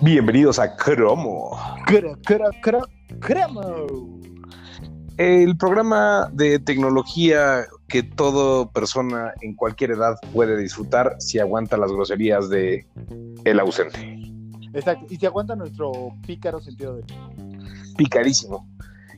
[0.00, 1.58] Bienvenidos a Cromo.
[3.20, 4.20] Cromo.
[5.16, 11.90] El programa de tecnología que toda persona en cualquier edad puede disfrutar si aguanta las
[11.90, 12.86] groserías de
[13.44, 13.98] el ausente.
[14.72, 15.92] Exacto, y si aguanta nuestro
[16.26, 17.04] pícaro sentido de
[17.96, 18.68] Picarísimo.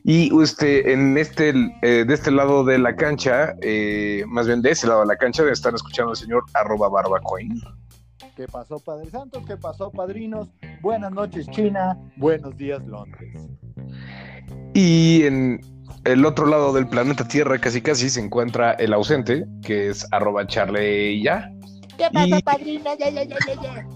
[0.04, 1.50] Y usted, en este,
[1.82, 5.16] eh, de este lado de la cancha, eh, más bien de ese lado de la
[5.16, 7.60] cancha, están escuchando al señor arroba barbacoin.
[8.36, 9.44] ¿Qué pasó, Padre Santos?
[9.46, 10.48] ¿Qué pasó, padrinos?
[10.80, 11.98] Buenas noches, China.
[12.16, 13.36] Buenos días, Londres.
[14.72, 15.60] Y en
[16.04, 20.46] el otro lado del planeta Tierra, casi casi, se encuentra el ausente, que es arroba
[20.46, 21.52] charle ya.
[21.98, 22.96] ¿Qué pasa, Y- padrino?
[22.98, 23.86] Ya, ya, ya, ya, ya.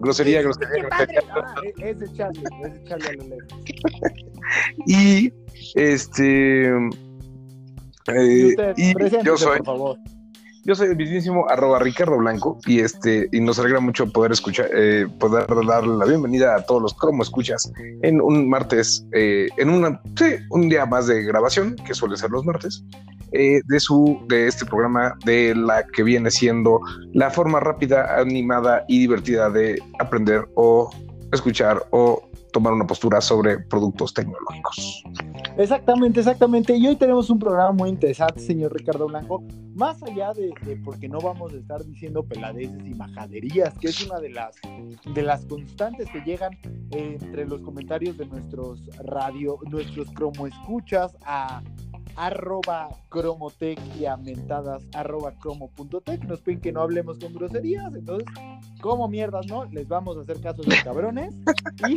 [0.00, 1.22] Grosería, grosería, Qué padre, grosería.
[1.22, 1.40] ¿no?
[1.42, 3.48] Ah, e- ese Charlie, ese Charlie a lo lejos.
[4.86, 5.32] Y
[5.74, 6.72] este.
[8.06, 9.98] Y eh, usted, y preséntese, yo soy, por favor.
[10.64, 14.68] Yo soy el mismísimo arroba Ricardo Blanco y este y nos alegra mucho poder escuchar,
[14.74, 17.70] eh, poder darle la bienvenida a todos los como escuchas
[18.02, 20.00] en un martes, eh, en una,
[20.50, 22.84] un día más de grabación que suele ser los martes
[23.32, 26.80] eh, de su de este programa de la que viene siendo
[27.12, 30.90] la forma rápida, animada y divertida de aprender o
[31.32, 35.02] escuchar o tomar una postura sobre productos tecnológicos.
[35.56, 36.76] Exactamente, exactamente.
[36.76, 39.42] Y hoy tenemos un programa muy interesante, señor Ricardo Blanco.
[39.74, 40.52] Más allá de,
[40.84, 44.56] porque no vamos a estar diciendo peladeces y majaderías, que es una de las,
[45.14, 46.52] de las constantes que llegan
[46.90, 51.62] eh, entre los comentarios de nuestros radio, nuestros cromo escuchas a
[52.18, 56.24] arroba cromotec y a mentadas arroba cromo.tech.
[56.24, 58.26] Nos piden que no hablemos con groserías, entonces,
[58.80, 59.64] como mierdas, ¿no?
[59.66, 61.34] Les vamos a hacer caso los cabrones.
[61.88, 61.94] Y,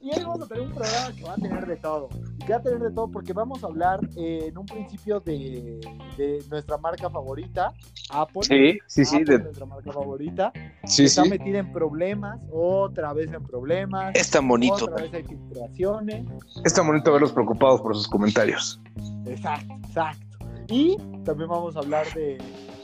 [0.00, 2.08] y hoy vamos a tener un programa que va a tener de todo.
[2.36, 5.20] Y que va a tener de todo porque vamos a hablar eh, en un principio
[5.20, 5.80] de,
[6.16, 7.72] de nuestra marca favorita,
[8.10, 8.42] Apple.
[8.42, 10.52] Sí, sí, sí, Apple, de- nuestra marca favorita.
[10.84, 11.30] Sí, está sí.
[11.30, 14.12] metida en problemas, otra vez en problemas.
[14.16, 14.86] Es tan bonito.
[14.86, 16.26] Otra vez hay filtraciones.
[16.64, 18.80] Es tan bonito verlos preocupados por sus comentarios.
[19.28, 20.38] Exacto, exacto.
[20.68, 22.38] Y también vamos a hablar de,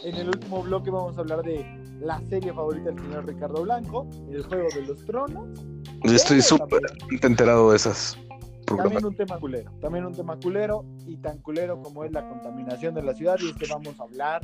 [0.05, 1.65] en el último bloque vamos a hablar de
[2.01, 5.49] la serie favorita del señor Ricardo Blanco, El Juego de los Tronos.
[6.05, 6.83] Estoy súper
[7.23, 8.19] enterado de esas.
[8.67, 12.95] También un tema culero, también un tema culero y tan culero como es la contaminación
[12.95, 14.41] de la ciudad y es que vamos a hablar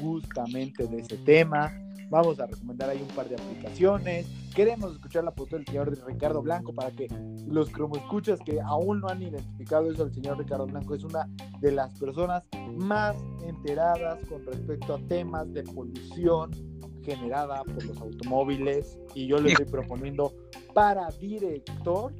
[0.00, 1.72] justamente de ese tema.
[2.10, 4.26] Vamos a recomendar ahí un par de aplicaciones.
[4.52, 7.06] Queremos escuchar la postura del señor Ricardo Blanco para que
[7.46, 11.28] los escuchas que aún no han identificado eso, el señor Ricardo Blanco es una
[11.60, 12.42] de las personas
[12.76, 13.16] más
[13.46, 16.50] enteradas con respecto a temas de polución
[17.04, 20.34] generada por los automóviles y yo le estoy proponiendo
[20.74, 22.12] para director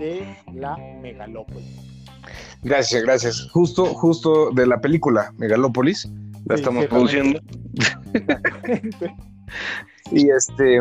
[0.00, 1.96] de la megalópolis.
[2.62, 3.48] Gracias, gracias.
[3.52, 6.10] Justo, justo de la película Megalópolis.
[6.46, 7.36] La Sí, estamos sí,
[10.12, 10.80] Y este,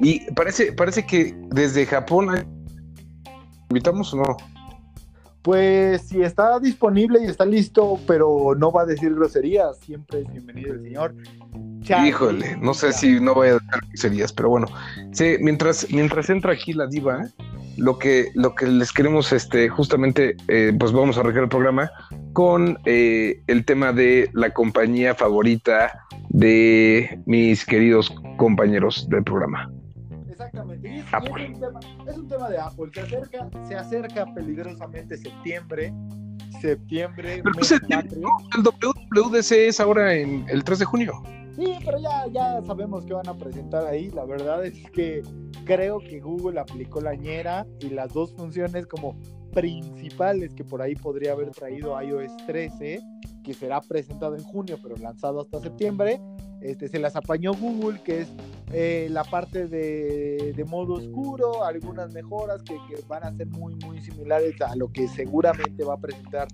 [0.00, 2.28] y parece, parece que desde Japón
[3.70, 4.36] invitamos o no.
[5.42, 10.30] Pues si está disponible y está listo, pero no va a decir groserías, siempre es
[10.30, 11.14] bienvenido el señor.
[12.06, 14.66] Híjole, no sé si no voy a dejar serías, pero bueno.
[15.12, 17.28] Sí, mientras, mientras entra aquí la diva,
[17.78, 21.90] lo que, lo que les queremos, este, justamente, eh, pues vamos a arreglar el programa
[22.32, 29.70] con eh, el tema de la compañía favorita de mis queridos compañeros del programa.
[30.28, 30.88] Exactamente.
[30.88, 31.46] Y es, y es Apple.
[31.48, 32.90] un tema, es un tema de Apple.
[32.92, 35.92] Se acerca, se acerca peligrosamente septiembre.
[36.60, 37.72] Septiembre, Pero mes.
[37.72, 41.12] El WWDC es ahora en el 3 de junio.
[41.56, 44.10] Sí, pero ya, ya sabemos que van a presentar ahí.
[44.10, 45.22] La verdad es que
[45.64, 49.18] creo que Google aplicó la ñera y las dos funciones como
[49.52, 53.00] principales que por ahí podría haber traído iOS 13,
[53.42, 56.20] que será presentado en junio, pero lanzado hasta septiembre.
[56.60, 58.28] Este, se las apañó Google, que es
[58.72, 63.74] eh, la parte de, de modo oscuro, algunas mejoras que, que van a ser muy,
[63.76, 66.48] muy similares a lo que seguramente va a presentar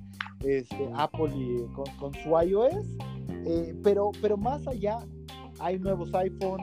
[0.45, 2.75] este, Apple y, con, con su iOS.
[3.47, 4.99] Eh, pero, pero más allá,
[5.59, 6.61] hay nuevos iPhone,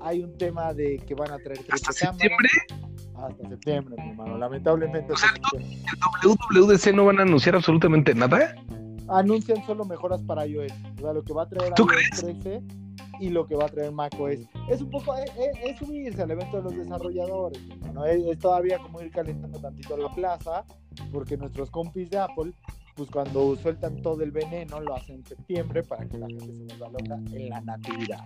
[0.00, 2.48] hay un tema de que van a traer ¿Hasta septiembre?
[3.14, 4.38] Hasta septiembre, mi hermano.
[4.38, 5.12] Lamentablemente.
[5.12, 5.30] O sea.
[5.54, 6.28] ¿El
[6.60, 8.54] WWDC no van a anunciar absolutamente nada?
[9.08, 10.72] Anuncian solo mejoras para iOS.
[10.98, 12.62] O sea, lo que va a traer ¿Tú iOS 13
[13.20, 14.38] y lo que va a traer macOS.
[14.68, 17.60] Es un poco, es, es- es subirse al evento de los desarrolladores.
[17.70, 18.04] hermano.
[18.06, 20.64] Es, es todavía como ir calentando tantito la plaza,
[21.12, 22.52] porque nuestros compis de Apple,
[22.96, 26.64] pues cuando sueltan todo el veneno, lo hacen en septiembre para que la gente se
[26.76, 28.24] vuelva loca en la natividad.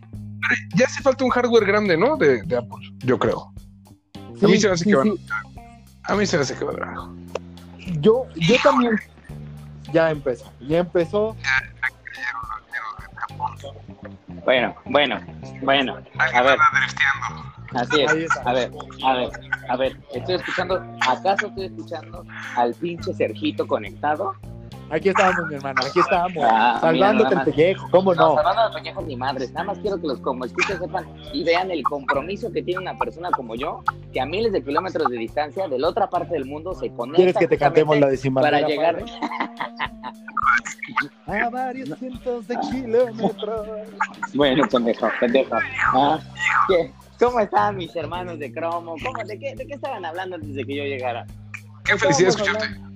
[0.76, 2.16] Ya hace falta un hardware grande, ¿no?
[2.16, 3.52] De, de Apple, yo creo.
[4.42, 5.12] A mí se me hace que van-
[6.04, 7.14] A mí se me hace que va a.
[8.00, 8.92] Yo, yo también.
[9.92, 11.36] Ya empezó, ya empezó.
[14.44, 15.20] Bueno, bueno,
[15.62, 15.98] bueno.
[16.34, 16.58] A ver.
[17.74, 18.36] Así es.
[18.44, 18.70] A ver,
[19.04, 19.30] a ver,
[19.68, 19.96] a ver.
[20.12, 20.82] Estoy escuchando.
[21.06, 22.24] ¿Acaso estoy escuchando
[22.56, 24.34] al pinche Sergito conectado?
[24.92, 26.44] Aquí estábamos, mi hermano, aquí estábamos.
[26.46, 28.34] Ah, salvándote el pellejo, ¿cómo No, no?
[28.34, 29.50] salvando las peñejas ni madres.
[29.52, 32.98] Nada más quiero que los como escuchas sepan y vean el compromiso que tiene una
[32.98, 36.44] persona como yo, que a miles de kilómetros de distancia, de la otra parte del
[36.44, 37.16] mundo, se conecta.
[37.16, 39.02] ¿Quieres que te cantemos la de para llegar.
[41.26, 43.68] A varios cientos de kilómetros.
[44.34, 45.56] Bueno, pendejo, pendejo.
[45.94, 46.18] Ah,
[46.68, 46.92] ¿qué?
[47.18, 48.96] ¿Cómo están mis hermanos de cromo?
[49.02, 51.24] ¿Cómo, de, qué, ¿De qué estaban hablando antes de que yo llegara?
[51.84, 52.91] Qué felicidad escucharte.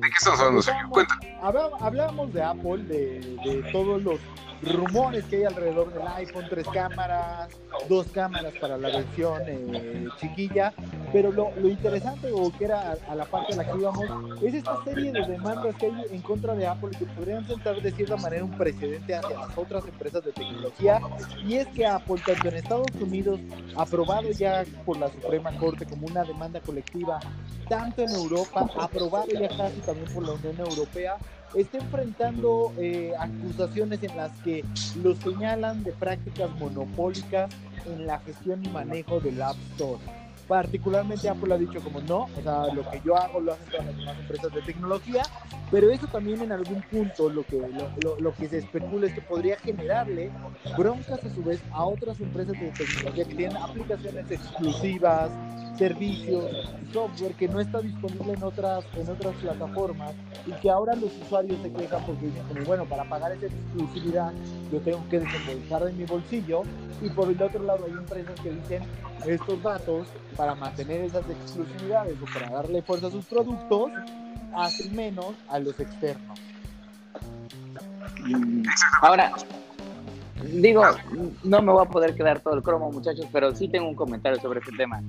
[0.00, 0.88] ¿De qué estamos hablando, Sergio?
[0.90, 1.18] Cuenta.
[1.42, 4.20] Habla- Hablábamos de Apple, de, de todos los
[4.62, 7.48] rumores que hay alrededor del iPhone, tres cámaras,
[7.88, 10.72] dos cámaras para la versión eh, chiquilla,
[11.12, 14.06] pero lo, lo interesante o que era a, a la parte a la que íbamos
[14.42, 17.92] es esta serie de demandas que hay en contra de Apple que podrían sentar de
[17.92, 21.00] cierta manera un precedente hacia las otras empresas de tecnología.
[21.46, 23.40] Y es que Apple tanto en Estados Unidos
[23.76, 27.20] aprobado ya por la Suprema Corte como una demanda colectiva
[27.68, 31.16] tanto en Europa, aprobado ya casi también por la Unión Europea,
[31.54, 34.64] está enfrentando eh, acusaciones en las que
[35.02, 37.50] lo señalan de prácticas monopólicas
[37.86, 40.00] en la gestión y manejo del App Store.
[40.46, 43.86] Particularmente Apple ha dicho como no, o sea, lo que yo hago lo hacen todas
[43.86, 45.26] las demás empresas de tecnología,
[45.70, 49.12] pero eso también en algún punto lo que, lo, lo- lo que se especula es
[49.12, 50.30] que podría generarle
[50.76, 55.30] broncas a su vez a otras empresas de tecnología que tienen aplicaciones exclusivas,
[55.78, 60.12] servicios, software que no está disponible en otras, en otras plataformas
[60.46, 64.32] y que ahora los usuarios se quejan porque dicen como, bueno, para pagar esa exclusividad
[64.72, 66.62] yo tengo que desembolsar de mi bolsillo
[67.00, 68.82] y por el otro lado hay empresas que dicen
[69.26, 73.90] estos datos para mantener esas exclusividades o para darle fuerza a sus productos
[74.54, 76.38] hacen menos a los externos.
[79.00, 79.32] Ahora,
[80.42, 80.82] digo,
[81.44, 84.40] no me voy a poder quedar todo el cromo, muchachos, pero sí tengo un comentario
[84.40, 85.00] sobre este tema.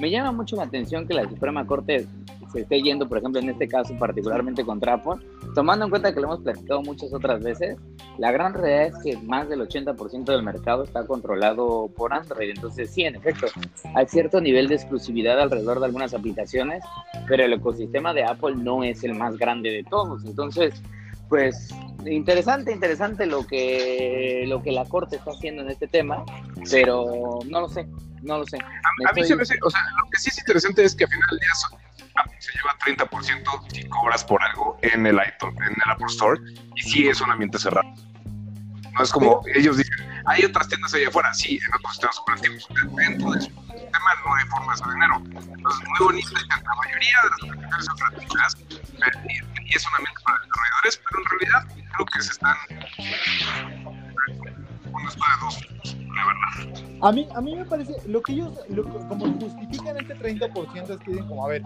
[0.00, 2.06] Me llama mucho la atención que la Suprema Corte
[2.52, 5.16] se esté yendo, por ejemplo, en este caso particularmente contra Apple,
[5.54, 7.76] tomando en cuenta que lo hemos platicado muchas otras veces,
[8.18, 12.90] la gran realidad es que más del 80% del mercado está controlado por Android, entonces
[12.90, 13.46] sí, en efecto,
[13.94, 16.82] hay cierto nivel de exclusividad alrededor de algunas aplicaciones,
[17.26, 20.82] pero el ecosistema de Apple no es el más grande de todos, entonces,
[21.28, 26.24] pues interesante, interesante lo que lo que la corte está haciendo en este tema,
[26.70, 27.88] pero no lo sé,
[28.26, 28.58] no lo sé.
[28.58, 31.10] A mí se me hace, o sea, lo que sí es interesante es que al
[31.10, 31.78] final del día so-
[32.18, 36.40] Apple se lleva 30% si cobras por algo en el iTunes, en el Apple Store,
[36.74, 37.88] y sí es un ambiente cerrado.
[38.92, 39.94] No es como ellos dicen,
[40.24, 42.66] hay otras tiendas allá afuera, sí, en otros sistemas operativos.
[42.96, 45.16] Dentro de su sistema no hay forma de dinero.
[45.26, 48.66] Entonces, muy bonito, y la mayoría de las aplicaciones son
[48.98, 52.56] pero- y, y es un ambiente para desarrolladores, pero en realidad creo que se están
[54.92, 55.95] una espada de dos,
[57.00, 58.52] A mí, a mí me parece, lo que ellos,
[59.08, 61.62] como justifican este 30% es que dicen como, a ver,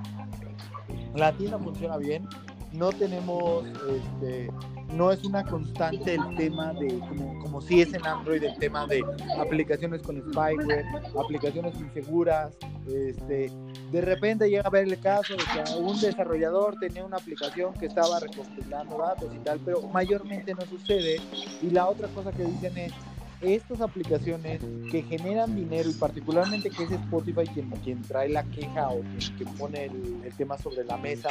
[1.14, 2.28] la tienda funciona bien,
[2.72, 4.50] no tenemos, este,
[4.94, 8.86] no es una constante el tema de, como, como si es en Android, el tema
[8.86, 9.02] de
[9.38, 10.84] aplicaciones con spyware,
[11.18, 12.56] aplicaciones inseguras,
[12.86, 13.50] este,
[13.92, 17.86] de repente llega a ver el caso de que un desarrollador tenía una aplicación que
[17.86, 21.16] estaba recopilando datos y tal, pero mayormente no sucede.
[21.62, 22.92] Y la otra cosa que dicen es,
[23.40, 28.90] estas aplicaciones que generan dinero y particularmente que es Spotify quien, quien trae la queja
[28.90, 29.00] o
[29.36, 31.30] quien, pone el, el tema sobre la mesa,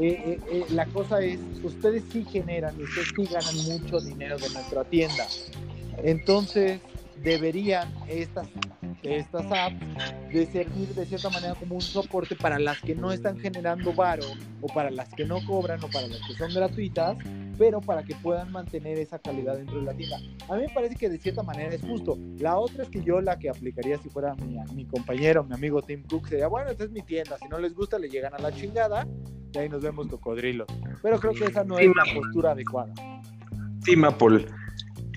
[0.00, 4.38] eh, eh, eh, la cosa es, ustedes sí generan y ustedes sí ganan mucho dinero
[4.38, 5.26] de nuestra tienda.
[6.02, 6.80] Entonces,
[7.22, 8.48] deberían estas,
[9.02, 9.86] estas apps
[10.32, 14.24] de servir de cierta manera como un soporte para las que no están generando varo
[14.60, 17.16] o para las que no cobran o para las que son gratuitas,
[17.56, 20.18] pero para que puedan mantener esa calidad dentro de la tienda.
[20.48, 22.18] A mí me parece que de cierta manera es justo.
[22.38, 25.82] La otra es que yo la que aplicaría si fuera mi, mi compañero, mi amigo
[25.82, 28.38] Tim Cook, sería, bueno, esta es mi tienda, si no les gusta le llegan a
[28.38, 29.06] la chingada
[29.54, 30.68] y ahí nos vemos cocodrilos.
[31.02, 32.92] Pero creo que esa no es la postura adecuada.
[33.84, 34.46] Team Apple.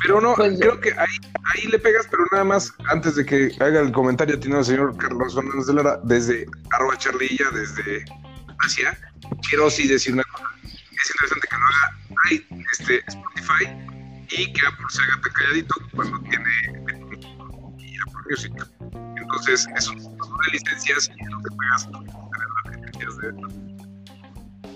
[0.03, 1.17] Pero no, Pues, creo que ahí,
[1.53, 4.95] ahí le pegas, pero nada más, antes de que haga el comentario, tiene el señor
[4.97, 8.05] Carlos Fernández de Lara, desde arroba charlilla, desde
[8.59, 8.97] Asia,
[9.49, 10.45] quiero sí decir una cosa.
[10.63, 11.97] Es interesante que lo haga
[12.29, 13.65] ahí, este, Spotify
[14.29, 16.49] y que Apple se haga tan calladito cuando tiene
[17.77, 18.53] y Apple Music.
[19.17, 23.33] Entonces, es un de licencias y no te pegas tener las licencias de...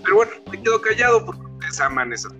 [0.02, 2.32] Pero bueno, me quedo callado porque ustedes aman esas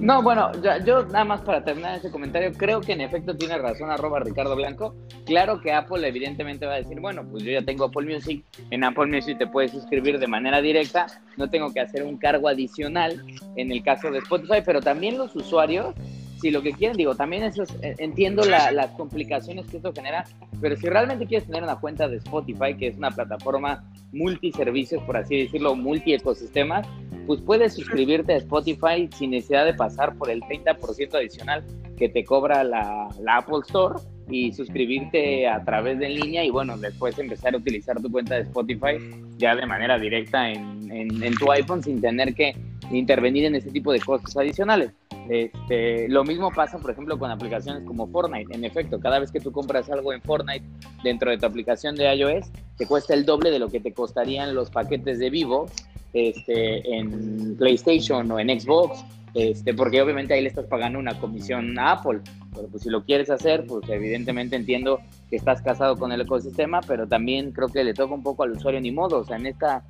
[0.00, 3.58] No, bueno, ya- yo nada más para terminar ese comentario, creo que en efecto tiene
[3.58, 4.94] razón arroba Ricardo Blanco.
[5.26, 8.82] Claro que Apple evidentemente va a decir, bueno, pues yo ya tengo Apple Music, en
[8.82, 13.22] Apple Music te puedes suscribir de manera directa, no tengo que hacer un cargo adicional
[13.56, 15.94] en el caso de Spotify, pero también los usuarios
[16.40, 19.92] si lo que quieren, digo, también eso es- eh, entiendo la- las complicaciones que esto
[19.92, 20.24] genera,
[20.62, 25.18] pero si realmente quieres tener una cuenta de Spotify, que es una plataforma multiservicios, por
[25.18, 26.86] así decirlo, multi-ecosistemas,
[27.30, 31.62] pues puedes suscribirte a Spotify sin necesidad de pasar por el 30% adicional
[31.96, 37.16] que te cobra la, Apple Store y suscribirte a través de línea y bueno, después
[37.20, 38.98] empezar a utilizar tu cuenta de Spotify
[39.38, 42.52] ya de manera directa en, tu iPhone sin tener que
[42.90, 44.90] intervenir en ese tipo de cosas adicionales.
[45.28, 48.52] Este, lo mismo pasa, por ejemplo, con aplicaciones como Fortnite.
[48.52, 50.64] En efecto, cada vez que tú compras algo en Fortnite
[51.04, 54.52] dentro de tu aplicación de iOS, te cuesta el doble de lo que te costarían
[54.52, 55.68] los paquetes de Vivo
[56.12, 61.78] este, en PlayStation o en Xbox, este, porque obviamente ahí le estás pagando una comisión
[61.78, 62.20] a Apple.
[62.54, 66.80] Pero pues si lo quieres hacer, pues evidentemente entiendo que estás casado con el ecosistema,
[66.80, 69.18] pero también creo que le toca un poco al usuario ni modo.
[69.18, 69.84] O sea, en esta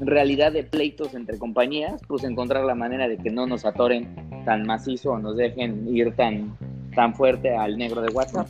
[0.00, 4.14] realidad de pleitos entre compañías, pues encontrar la manera de que no nos atoren
[4.44, 6.56] tan macizo o nos dejen ir tan,
[6.94, 8.48] tan fuerte al negro de WhatsApp.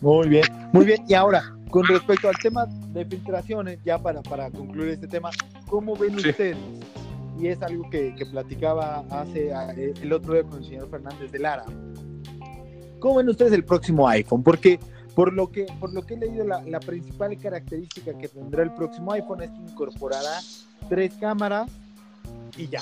[0.00, 1.04] Muy bien, muy bien.
[1.08, 5.30] Y ahora, con respecto al tema de filtraciones, ya para, para concluir este tema,
[5.68, 6.30] ¿cómo ven Sí.
[6.30, 6.56] ustedes?
[7.38, 11.30] Y es algo que, que platicaba hace eh, el otro día con el señor Fernández
[11.30, 11.64] de Lara.
[12.98, 14.42] ¿Cómo ven ustedes el próximo iPhone?
[14.42, 14.80] Porque
[15.14, 18.72] por lo que, por lo que he leído, la, la principal característica que tendrá el
[18.74, 20.40] próximo iPhone es que incorporará
[20.88, 21.70] tres cámaras
[22.56, 22.80] y ya.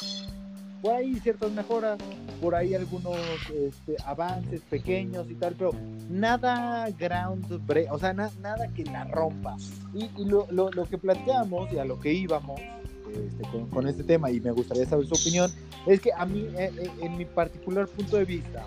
[0.86, 1.98] Por ahí ciertas mejoras,
[2.40, 3.16] por ahí algunos
[3.52, 5.72] este, avances pequeños y tal, pero
[6.08, 9.56] nada ground break, o sea, na- nada que la rompa.
[9.92, 13.88] Y, y lo, lo, lo que planteamos y a lo que íbamos este, con, con
[13.88, 15.50] este tema, y me gustaría saber su opinión,
[15.88, 18.64] es que a mí, eh, eh, en mi particular punto de vista,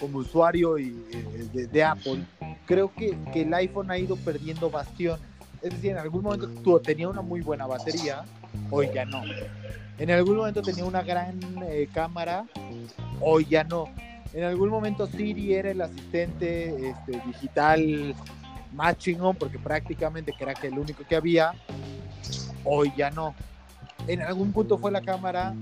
[0.00, 2.24] como usuario y, eh, de, de Apple,
[2.66, 5.20] creo que, que el iPhone ha ido perdiendo bastiones.
[5.62, 8.24] Es decir, en algún momento tenía una muy buena batería,
[8.70, 9.22] hoy ya no.
[9.98, 11.38] En algún momento tenía una gran
[11.68, 12.46] eh, cámara,
[13.20, 13.86] hoy ya no.
[14.32, 18.14] En algún momento Siri era el asistente este, digital
[18.72, 21.52] más chingón porque prácticamente que era que el único que había,
[22.64, 23.34] hoy ya no.
[24.06, 25.54] En algún punto fue la cámara,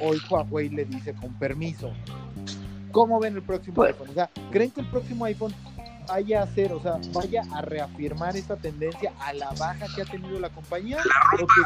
[0.00, 1.92] hoy Huawei le dice con permiso.
[2.90, 4.10] ¿Cómo ven el próximo Pues- iPhone?
[4.10, 5.54] O sea, ¿creen que el próximo iPhone
[6.06, 10.04] vaya a hacer, o sea, vaya a reafirmar esta tendencia a la baja que ha
[10.04, 10.98] tenido la compañía?
[11.34, 11.62] ¿O que,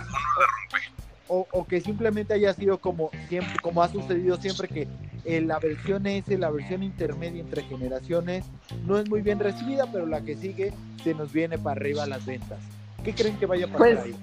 [1.28, 4.88] o- o que simplemente haya sido como siempre, como ha sucedido siempre que
[5.24, 8.44] eh, la versión S, la versión intermedia entre generaciones,
[8.84, 12.24] no es muy bien recibida, pero la que sigue se nos viene para arriba las
[12.24, 12.60] ventas.
[13.02, 14.16] ¿Qué creen que vaya a pasar Pues, ahí?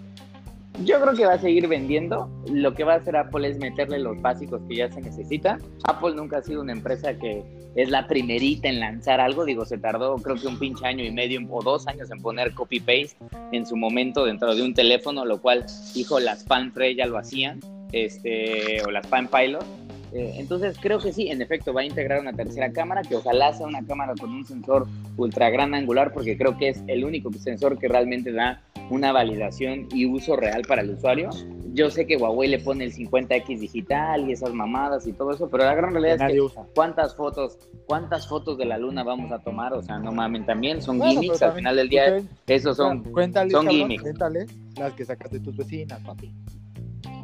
[0.86, 2.28] Yo creo que va a seguir vendiendo.
[2.50, 5.62] Lo que va a hacer Apple es meterle los básicos que ya se necesitan.
[5.84, 7.44] Apple nunca ha sido una empresa que
[7.76, 9.46] es la primerita en lanzar algo.
[9.46, 12.54] Digo, se tardó creo que un pinche año y medio o dos años en poner
[12.54, 13.16] copy-paste
[13.52, 15.66] en su momento dentro de un teléfono, lo cual,
[15.96, 17.60] hijo, las Palm ya lo hacían,
[17.92, 19.66] este, o las Palm Pilot.
[20.14, 23.52] Eh, entonces creo que sí, en efecto va a integrar una tercera cámara que ojalá
[23.54, 24.88] sea una cámara con un sensor
[25.18, 28.62] ultra gran angular porque creo que es el único sensor que realmente da
[28.92, 31.32] una validación y uso real para el usuario.
[31.74, 35.50] Yo sé que Huawei le pone el 50X digital y esas mamadas y todo eso,
[35.50, 36.66] pero la gran realidad Que es que usa.
[36.76, 40.82] cuántas fotos, cuántas fotos de la luna vamos a tomar, o sea, no mamen también,
[40.82, 44.04] son Bueno, gimmicks, al final del día esos son cuéntales, son cabrón, gimmicks.
[44.04, 46.32] cuéntales las que sacas de tus vecinas, papi.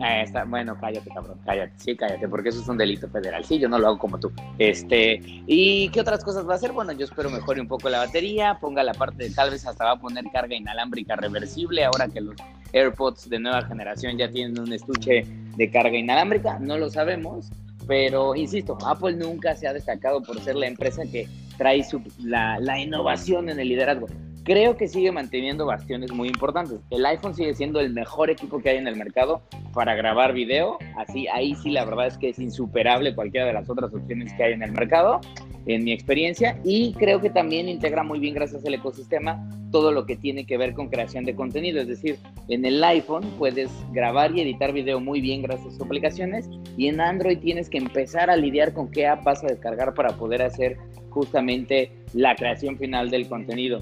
[0.01, 3.43] Ah, está- bueno, cállate, cabrón, cállate, sí, cállate, porque eso es un delito federal.
[3.43, 4.31] Sí, yo no lo hago como tú.
[4.57, 6.71] Este, ¿y qué otras cosas va a hacer?
[6.71, 9.83] Bueno, yo espero mejore un poco la batería, ponga la parte de tal vez hasta
[9.83, 12.35] va a poner carga inalámbrica reversible, ahora que los
[12.71, 15.25] AirPods de nueva generación ya tienen un estuche
[15.57, 17.49] de carga inalámbrica, no lo sabemos,
[17.85, 21.27] pero insisto, Apple nunca se ha destacado por ser la empresa que
[21.57, 24.07] trae su- la innovación en el liderazgo.
[24.43, 26.79] Creo que sigue manteniendo bastiones muy importantes.
[26.89, 29.41] El iPhone sigue siendo el mejor equipo que hay en el mercado
[29.73, 30.77] para grabar video.
[30.97, 34.43] Así, ahí sí la verdad es que es insuperable cualquiera de las otras opciones que
[34.43, 35.19] hay en el mercado,
[35.65, 36.59] en mi experiencia.
[36.63, 40.57] Y creo que también integra muy bien, gracias al ecosistema, todo lo que tiene que
[40.57, 41.81] ver con creación de contenido.
[41.81, 42.17] Es decir,
[42.47, 46.49] en el iPhone puedes grabar y editar video muy bien gracias a sus aplicaciones.
[46.77, 50.15] Y en Android tienes que empezar a lidiar con qué app vas a descargar para
[50.15, 50.77] poder hacer
[51.09, 53.79] justamente la creación final del contenido.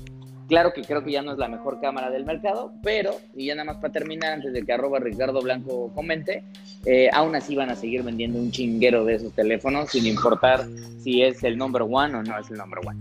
[0.48, 3.56] Claro que creo que ya no es la mejor cámara del mercado, pero, y ya
[3.56, 6.44] nada más para terminar, antes de que arroba Ricardo Blanco comente,
[6.86, 10.66] eh, aún así van a seguir vendiendo un chinguero de esos teléfonos, sin importar
[11.04, 12.98] si es el number one o no es el number one.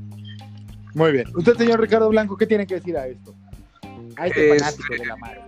[0.94, 1.26] Muy bien.
[1.36, 3.32] Usted, señor Ricardo Blanco, ¿qué tiene que decir a esto?
[4.16, 5.46] A este Este- fanático de la marca.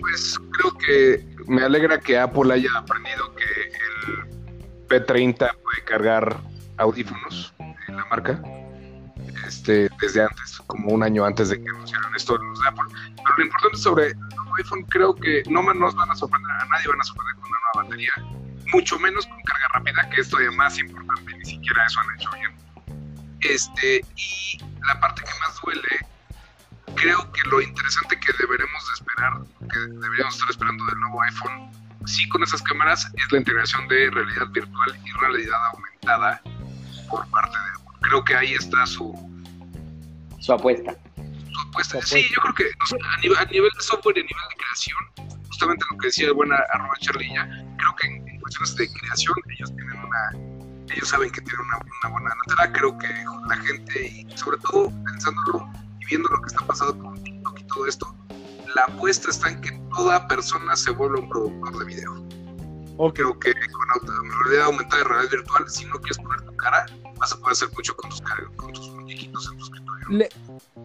[0.00, 6.38] Pues creo que me alegra que Apple haya aprendido que el P30 puede cargar
[6.78, 8.42] audífonos en la marca
[9.50, 12.84] este, desde antes, como un año antes de que anunciaran esto los de Apple.
[13.16, 16.66] Pero lo importante sobre el nuevo iPhone, creo que no nos van a sorprender a
[16.66, 18.12] nadie, van a sorprender con una nueva batería
[18.72, 22.30] mucho menos con carga rápida, que es todavía más importante, ni siquiera eso han hecho
[22.34, 22.52] bien.
[23.40, 26.06] Este, y la parte que más duele,
[26.94, 29.32] creo que lo interesante que deberemos de esperar,
[29.72, 31.70] que deberíamos estar esperando del nuevo iPhone,
[32.06, 36.40] sí con esas cámaras, es la integración de realidad virtual y realidad aumentada
[37.08, 37.98] por parte de Apple.
[38.02, 39.12] Creo que ahí está su,
[40.40, 40.94] Su apuesta.
[41.16, 42.02] su apuesta.
[42.02, 44.42] Sí, yo creo que o sea, a, nivel, a nivel de software y a nivel
[44.50, 44.98] de creación,
[45.48, 47.46] justamente lo que decía el buen arroba Charlilla,
[47.78, 51.78] creo que en, en cuestiones de creación ellos tienen una, ellos saben que tienen una,
[51.78, 53.08] una buena notera, creo que
[53.48, 55.68] la gente, y sobre todo pensándolo
[56.00, 58.16] y viendo lo que está pasando con TikTok y todo esto,
[58.74, 62.26] la apuesta está en que toda persona se vuelva un productor de video.
[62.96, 63.14] Ok.
[63.16, 64.12] Creo que con auto-
[64.44, 66.86] realidad aumentada y realidad virtual, si no quieres poner cara,
[67.18, 70.08] vas a poder hacer mucho con tus, car- con tus muñequitos en tu escritorio.
[70.10, 70.28] Le-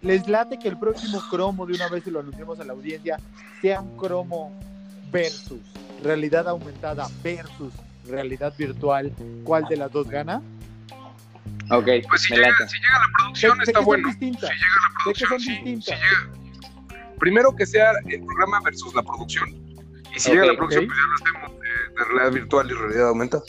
[0.02, 3.18] les late que el próximo cromo, de una vez y lo anunciamos a la audiencia,
[3.60, 4.52] sea un cromo
[5.10, 5.60] versus
[6.02, 7.72] realidad aumentada versus
[8.06, 9.12] realidad virtual.
[9.44, 10.42] ¿Cuál de las dos gana?
[11.70, 12.68] Ok, Pues si me llega, late.
[12.68, 14.08] si llega la producción, está bueno.
[14.12, 15.84] Si llega la Sé que son producción, sí, distintas.
[15.86, 19.48] si llega- Primero que sea el programa versus la producción.
[20.14, 20.90] Y si Ok, llega la producción, ok.
[20.90, 21.14] pues ya lo
[21.48, 21.68] hacemos de,
[21.98, 23.42] de realidad virtual y realidad aumentada.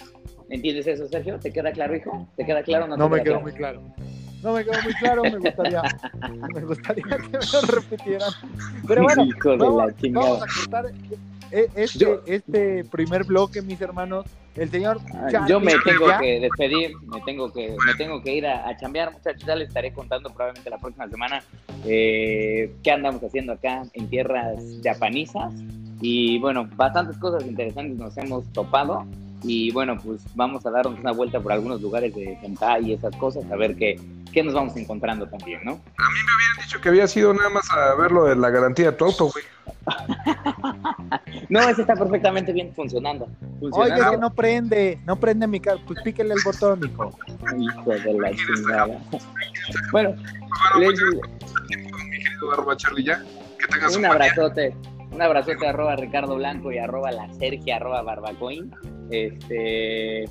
[0.49, 1.37] ¿Entiendes eso, Sergio?
[1.39, 2.27] ¿Te queda claro, hijo?
[2.35, 3.43] ¿te queda claro o no, No te me queda quedó claro?
[3.43, 3.81] muy claro.
[4.43, 5.81] No me quedó muy claro, me gustaría,
[6.53, 8.29] me gustaría que me lo repitieran.
[8.87, 10.25] Pero bueno, Hijo de vamos, la chingada.
[10.29, 10.85] vamos a cortar
[11.51, 14.25] eh, este, Yo- este primer bloque, mis hermanos.
[14.55, 14.99] El señor
[15.29, 18.67] Charlie Yo me tengo ya- que despedir, me tengo que, me tengo que ir a,
[18.67, 19.43] a chambear, muchachos.
[19.45, 21.43] Ya les estaré contando probablemente la próxima semana
[21.85, 25.53] eh, qué andamos haciendo acá en tierras japanisas.
[26.01, 29.05] Y bueno, bastantes cosas interesantes nos hemos topado.
[29.43, 33.15] Y bueno, pues vamos a darnos una vuelta por algunos lugares de hentai y esas
[33.17, 33.99] cosas, a ver qué,
[34.33, 35.73] qué nos vamos encontrando también, ¿no?
[35.73, 39.05] Han dicho que había sido nada más a ver lo de la garantía de tu
[39.05, 39.45] auto, güey.
[41.49, 43.25] No, ese está perfectamente bien funcionando.
[43.61, 44.11] Oye, funcionando.
[44.11, 45.79] que no prende, no prende mi carro.
[45.87, 47.11] Pues píquele el botón, hijo.
[47.57, 48.99] Hijo de la chingada.
[49.91, 50.15] Bueno, Bueno,
[50.79, 53.23] les- muchas gracias, mi querido arroba Charlie ya.
[53.59, 54.75] Que tengas un, abrazote.
[55.11, 58.73] Un abrazote arroba Ricardo Blanco y arroba la Sergia arroba Barbacoin.
[59.09, 60.25] Este,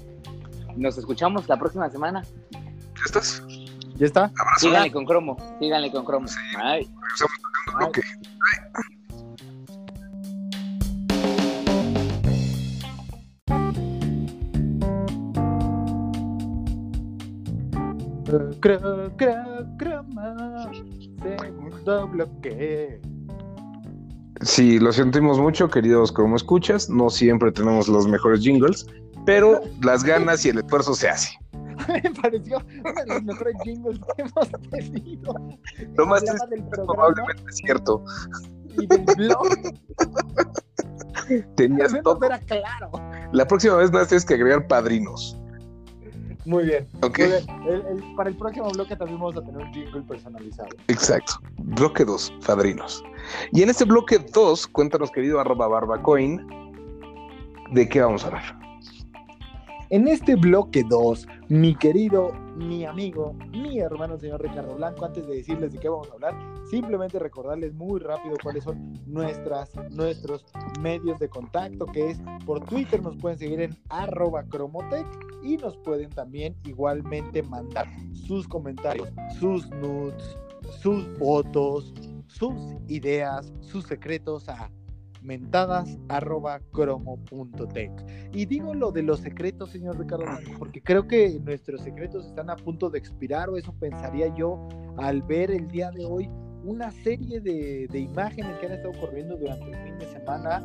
[0.77, 2.23] nos escuchamos la próxima semana.
[2.53, 3.43] ¿Ya estás?
[3.97, 4.25] ¿Ya está?
[4.25, 4.59] Abrazo.
[4.59, 5.37] Síganle con cromo.
[5.59, 6.27] Síganle con cromo.
[6.62, 6.85] Ay.
[6.85, 8.03] Regresamos tocando bloque.
[18.61, 18.79] Cra,
[19.17, 20.71] cra, crama,
[21.23, 23.01] segundo bloque.
[24.42, 26.90] Sí, lo sentimos mucho, queridos como escuchas.
[26.90, 28.87] No siempre tenemos los mejores jingles,
[29.25, 31.38] pero las ganas y el esfuerzo se hace.
[31.88, 35.35] Me pareció uno de los mejores jingles que hemos tenido.
[35.96, 38.05] Lo más triste del es programa probablemente cierto.
[38.79, 39.49] y del blog.
[41.57, 42.25] Tenías todo.
[42.25, 42.90] era claro.
[43.33, 45.37] La próxima vez nada tienes que agregar padrinos.
[46.47, 46.89] Muy bien.
[47.03, 47.19] ¿Ok?
[47.19, 47.45] Muy bien.
[47.67, 50.69] El- el- para el próximo bloque también vamos a tener un jingle personalizado.
[50.89, 51.35] Exacto.
[51.59, 53.03] Bloque 2, padrinos.
[53.53, 56.47] Y en este bloque 2, cuéntanos, querido arroba barbacoin,
[57.73, 58.56] ¿de qué vamos a hablar?
[59.88, 65.37] En este bloque 2, mi querido, mi amigo, mi hermano, señor Ricardo Blanco, antes de
[65.37, 66.35] decirles de qué vamos a hablar,
[66.68, 70.44] simplemente recordarles muy rápido cuáles son nuestras, nuestros
[70.81, 75.07] medios de contacto, que es por Twitter nos pueden seguir en arroba cromotech
[75.44, 80.37] y nos pueden también igualmente mandar sus comentarios, sus nudes,
[80.83, 81.94] sus fotos,
[82.27, 82.57] sus
[82.88, 84.68] ideas, sus secretos a
[85.22, 87.90] mentadas arroba cromo.tech.
[88.33, 90.26] Y digo lo de los secretos, señor Ricardo
[90.59, 95.22] porque creo que nuestros secretos están a punto de expirar, o eso pensaría yo al
[95.22, 96.29] ver el día de hoy
[96.64, 100.61] una serie de, de imágenes que han estado corriendo durante el fin de semana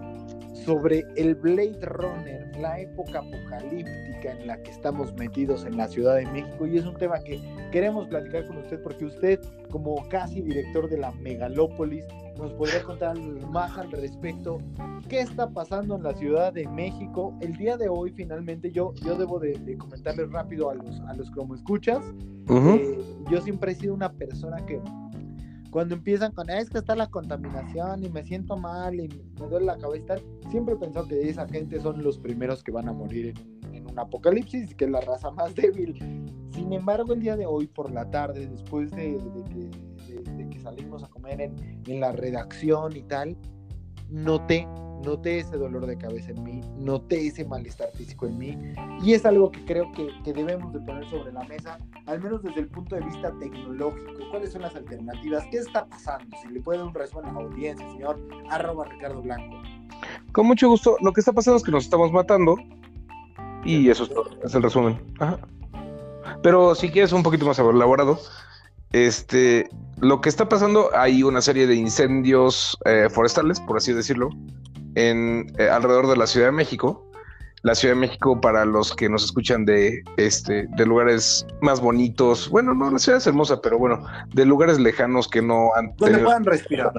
[0.65, 6.15] sobre el Blade Runner, la época apocalíptica en la que estamos metidos en la Ciudad
[6.15, 6.67] de México.
[6.67, 10.97] Y es un tema que queremos platicar con usted porque usted, como casi director de
[10.97, 12.05] la megalópolis,
[12.41, 13.17] nos podría contar
[13.51, 14.57] más al respecto.
[15.07, 17.33] ¿Qué está pasando en la Ciudad de México?
[17.41, 21.13] El día de hoy, finalmente, yo, yo debo de, de comentarles rápido a los, a
[21.13, 22.03] los como escuchas.
[22.79, 22.97] Eh,
[23.29, 24.81] yo siempre he sido una persona que
[25.69, 29.07] cuando empiezan con, "Ah, es que está la contaminación y me siento mal y
[29.39, 32.63] me duele la cabeza, y tal", siempre he pensado que esa gente son los primeros
[32.63, 35.97] que van a morir en, en un apocalipsis que es la raza más débil.
[36.51, 39.71] Sin embargo, el día de hoy por la tarde, después de, de que,
[40.23, 43.35] de- de que salimos a comer en, en la redacción y tal,
[44.09, 44.67] noté,
[45.05, 48.57] noté ese dolor de cabeza en mí, noté ese malestar físico en mí
[49.03, 52.43] y es algo que creo que, que debemos de poner sobre la mesa, al menos
[52.43, 54.11] desde el punto de vista tecnológico.
[54.29, 55.43] ¿Cuáles son las alternativas?
[55.49, 56.35] ¿Qué está pasando?
[56.41, 59.57] Si le puede dar un resumen a la audiencia, señor, arroba Ricardo Blanco.
[60.31, 60.95] Con mucho gusto.
[61.01, 62.55] Lo que está pasando es que nos estamos matando
[63.63, 64.99] Y eso es todo, es el resumen.
[65.19, 65.37] Ajá.
[66.43, 68.19] Pero si quieres un poquito más elaborado,
[68.91, 69.69] este,
[70.01, 74.29] lo que está pasando, hay una serie de incendios eh, forestales, por así decirlo,
[74.95, 77.07] en eh, alrededor de la Ciudad de México.
[77.61, 82.49] La Ciudad de México, para los que nos escuchan de este, de lugares más bonitos,
[82.49, 86.17] bueno, no, la ciudad es hermosa, pero bueno, de lugares lejanos que no han Donde
[86.17, 86.91] puedan respirar.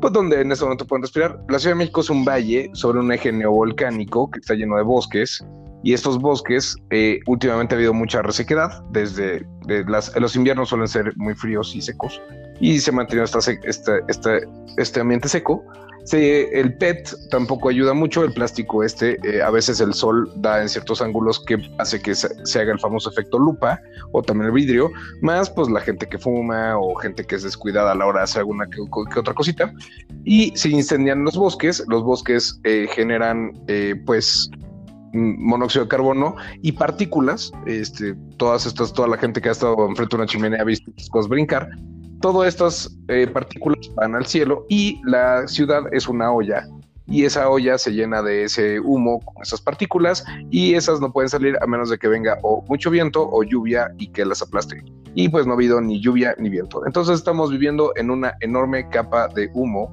[0.00, 1.38] pues donde en este momento pueden respirar.
[1.48, 4.82] La Ciudad de México es un valle sobre un eje neovolcánico que está lleno de
[4.82, 5.44] bosques
[5.84, 10.88] y estos bosques eh, últimamente ha habido mucha resequedad desde de las, los inviernos suelen
[10.88, 12.20] ser muy fríos y secos
[12.60, 15.64] y se ha mantenido este ambiente seco.
[16.04, 20.60] Se- el PET tampoco ayuda mucho, el plástico este, eh, a veces el sol da
[20.60, 22.28] en ciertos ángulos que hace que se,
[22.60, 23.80] haga el famoso efecto lupa
[24.12, 24.90] o también el vidrio,
[25.22, 28.24] más pues la gente que fuma o gente que es descuidada a la hora de
[28.24, 29.72] hacer alguna que- que otra cosita
[30.24, 31.82] y se incendian los bosques.
[31.88, 34.50] Los bosques eh, generan, eh, pues,
[35.14, 37.52] monóxido de carbono y partículas.
[37.66, 40.90] Este, todas estas, toda la gente que ha estado enfrente de una chimenea ha visto
[40.96, 41.68] estas brincar.
[42.20, 46.66] Todas estas eh, partículas van al cielo y la ciudad es una olla.
[47.06, 51.28] Y esa olla se llena de ese humo con esas partículas y esas no pueden
[51.28, 54.82] salir a menos de que venga o mucho viento o lluvia y que las aplaste.
[55.14, 56.86] Y pues no ha habido ni lluvia ni viento.
[56.86, 59.92] Entonces estamos viviendo en una enorme capa de humo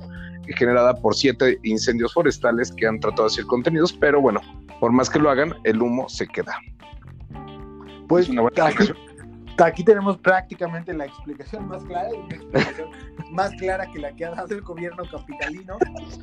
[0.57, 4.41] generada por siete incendios forestales que han tratado de ser contenidos, pero bueno,
[4.79, 6.57] por más que lo hagan, el humo se queda.
[8.07, 8.29] Pues
[9.57, 12.89] aquí, tenemos prácticamente la explicación más clara, una explicación
[13.31, 15.77] más clara que la que ha dado el gobierno capitalino.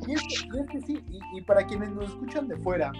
[0.07, 2.91] Y es que, y es que sí, y, y para quienes nos escuchan de fuera,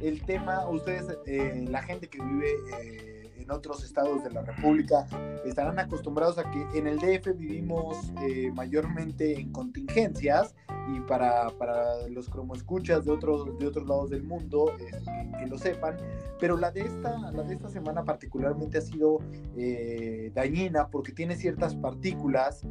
[0.00, 3.17] el tema, ustedes, eh, la gente que vive eh,
[3.48, 5.06] en otros estados de la República,
[5.44, 10.54] estarán acostumbrados a que en el DF vivimos eh, mayormente en contingencias
[10.94, 15.46] y para, para los cromoescuchas de otros, de otros lados del mundo, este, que, que
[15.46, 15.96] lo sepan,
[16.38, 19.18] pero la de esta, la de esta semana particularmente ha sido
[19.56, 22.66] eh, dañina porque tiene ciertas partículas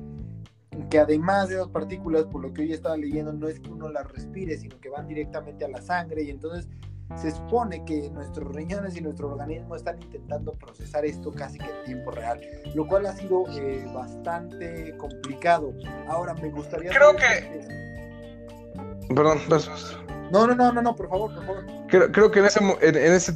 [0.92, 3.90] que además de esas partículas, por lo que hoy estaba leyendo, no es que uno
[3.90, 6.70] las respire, sino que van directamente a la sangre y entonces
[7.16, 11.84] se supone que nuestros riñones y nuestro organismo están intentando procesar esto casi que en
[11.86, 12.40] tiempo real,
[12.76, 15.74] lo cual ha sido eh, bastante complicado.
[16.08, 16.92] Ahora me gustaría...
[16.92, 17.68] Creo saber-
[19.16, 19.40] Perdón.
[20.32, 21.66] No, no, no, no, no, por favor, por favor.
[21.88, 23.34] creo, creo que en ese, mo- en, en ese,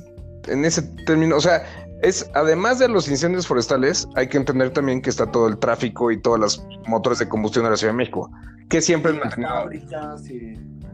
[0.47, 1.63] en ese término, o sea,
[2.01, 6.11] es además de los incendios forestales, hay que entender también que está todo el tráfico
[6.11, 8.29] y todas las motores de combustión de la Ciudad de México,
[8.67, 9.69] que siempre han mantenido.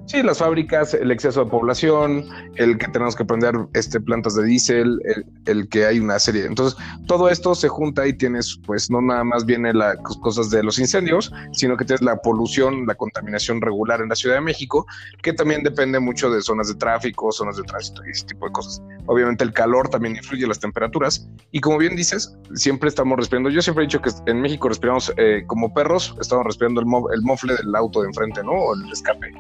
[0.08, 4.46] Sí, las fábricas, el exceso de población, el que tenemos que prender este, plantas de
[4.46, 5.02] diésel,
[5.46, 6.46] el, que hay una serie.
[6.46, 10.64] Entonces, todo esto se junta y tienes, pues, no nada más viene las cosas de
[10.64, 14.86] los incendios, sino que tienes la polución, la contaminación regular en la Ciudad de México,
[15.22, 18.54] que también depende mucho de zonas de tráfico, zonas de tránsito y ese tipo de
[18.54, 18.82] cosas.
[19.08, 23.50] Obviamente el calor también influye las temperaturas y como bien dices, siempre estamos respirando.
[23.50, 27.12] Yo siempre he dicho que en México respiramos eh, como perros, estamos respirando el, mo-
[27.12, 28.52] el mofle del auto de enfrente, ¿no?
[28.54, 29.34] O el escape.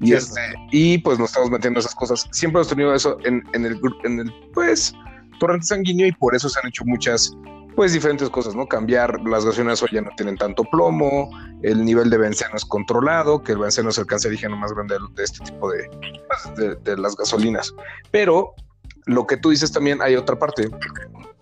[0.00, 2.26] Y, este, y pues nos estamos metiendo esas cosas.
[2.32, 4.94] Siempre hemos tenido eso en, en el, en el, pues,
[5.38, 7.36] torrente sanguíneo y por eso se han hecho muchas,
[7.76, 8.66] pues, diferentes cosas, ¿no?
[8.66, 11.30] Cambiar, las gasolinas hoy ya no tienen tanto plomo,
[11.62, 15.00] el nivel de benceno es controlado, que el benceno es el cancerígeno más grande de,
[15.16, 15.86] de este tipo de,
[16.28, 17.74] pues, de, de las gasolinas.
[18.10, 18.54] Pero
[19.06, 20.70] lo que tú dices también, hay otra parte.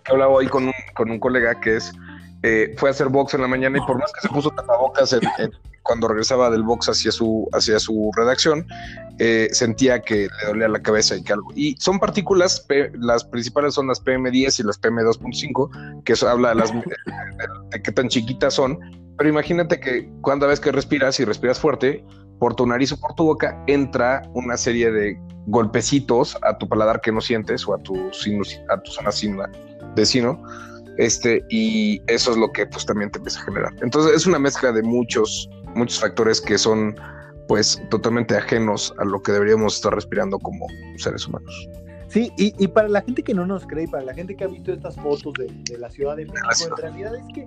[0.06, 1.92] He hablado hoy con un, con un colega que es,
[2.42, 5.12] eh, fue a hacer box en la mañana y por más que se puso tapabocas
[5.12, 5.50] en- en-
[5.82, 8.66] cuando regresaba del box hacia su, hacia su redacción,
[9.18, 11.50] eh, sentía que le dolía la cabeza y que algo.
[11.54, 16.50] Y son partículas, P- las principales son las PM10 y las PM2.5, que eso habla
[16.50, 16.82] de, las, de,
[17.70, 18.78] de qué tan chiquitas son.
[19.16, 22.04] Pero imagínate que cuando ves que respiras y respiras fuerte,
[22.38, 27.00] por tu nariz o por tu boca entra una serie de golpecitos a tu paladar
[27.00, 29.10] que no sientes o a tu, sinus, a tu zona
[29.94, 30.40] de sino.
[30.98, 33.72] Este, y eso es lo que pues también te empieza a generar.
[33.80, 36.94] Entonces es una mezcla de muchos, muchos factores que son
[37.46, 41.68] pues totalmente ajenos a lo que deberíamos estar respirando como seres humanos.
[42.08, 44.44] Sí, y, y para la gente que no nos cree, y para la gente que
[44.44, 47.46] ha visto estas fotos de, de la Ciudad de México, en realidad es que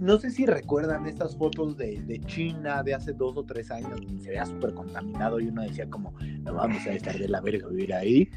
[0.00, 4.00] no sé si recuerdan estas fotos de, de China de hace dos o tres años,
[4.00, 7.40] donde se veía súper contaminado y uno decía como, no vamos a estar de la
[7.40, 8.28] verga vivir ahí.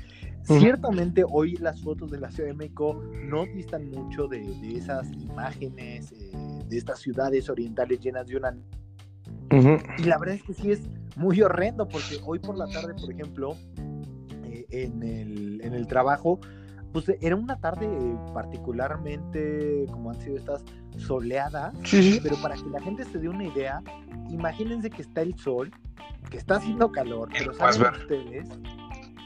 [0.44, 5.12] Ciertamente hoy las fotos de la Ciudad de México no distan mucho de, de esas
[5.12, 6.32] imágenes, eh,
[6.68, 8.56] de estas ciudades orientales llenas de una
[9.52, 10.82] y la verdad es que sí es
[11.18, 13.56] muy horrendo, porque hoy por la tarde, por ejemplo,
[14.46, 16.40] eh, en, el, en el trabajo,
[16.94, 17.88] pues era una tarde
[18.34, 20.64] particularmente, como han sido estas,
[20.98, 23.82] soleadas, Sí, pero para que la gente se dé una idea,
[24.30, 25.72] imagínense que está el sol,
[26.30, 27.94] que está haciendo calor, pero saben ver.
[27.94, 28.50] ustedes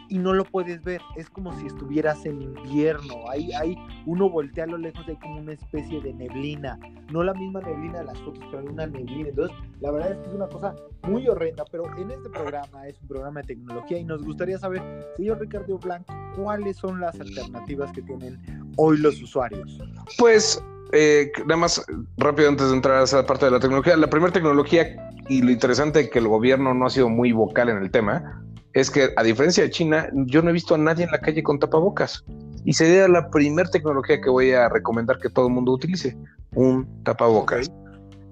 [0.09, 1.01] y no lo puedes ver.
[1.15, 3.29] Es como si estuvieras en invierno.
[3.29, 6.79] Ahí, ahí uno voltea a lo lejos y hay como una especie de neblina.
[7.11, 9.29] No la misma neblina de las fotos, pero hay una neblina.
[9.29, 11.63] Entonces, la verdad es que es una cosa muy horrenda.
[11.71, 14.81] Pero en este programa es un programa de tecnología y nos gustaría saber,
[15.17, 18.39] señor Ricardo Blanco, cuáles son las alternativas que tienen
[18.77, 19.79] hoy los usuarios.
[20.17, 21.85] Pues eh, nada más
[22.17, 24.95] rápido antes de entrar a esa parte de la tecnología, la primera tecnología
[25.27, 28.44] y lo interesante de que el gobierno no ha sido muy vocal en el tema
[28.75, 31.41] es que a diferencia de China, yo no he visto a nadie en la calle
[31.41, 32.25] con tapabocas.
[32.65, 36.15] Y sería la primera tecnología que voy a recomendar que todo el mundo utilice,
[36.55, 37.71] un tapabocas.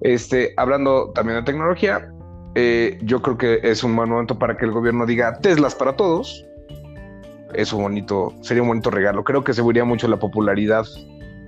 [0.02, 2.12] Este, hablando también de tecnología,
[2.56, 5.96] eh, yo creo que es un buen momento para que el gobierno diga Teslas para
[5.96, 6.44] todos.
[7.54, 9.24] Es un bonito, sería un bonito regalo.
[9.24, 10.84] Creo que subiría mucho la popularidad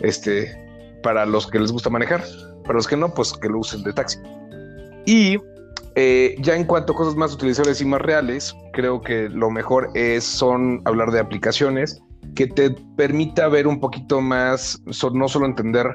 [0.00, 0.58] este,
[1.02, 2.24] para los que les gusta manejar.
[2.62, 4.18] Para los que no, pues que lo usen de taxi.
[5.04, 5.36] Y
[5.96, 9.90] eh, ya en cuanto a cosas más utilizables y más reales, creo que lo mejor
[9.94, 12.02] es son hablar de aplicaciones
[12.34, 14.82] que te permita ver un poquito más,
[15.14, 15.86] no solo entender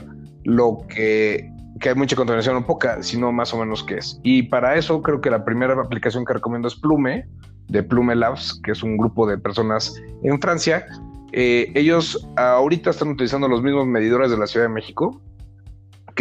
[0.43, 1.47] lo que,
[1.79, 4.19] que hay mucha contaminación o poca, sino más o menos qué es.
[4.23, 7.27] Y para eso creo que la primera aplicación que recomiendo es Plume,
[7.67, 10.85] de Plume Labs, que es un grupo de personas en Francia.
[11.31, 15.21] Eh, ellos ahorita están utilizando los mismos medidores de la Ciudad de México,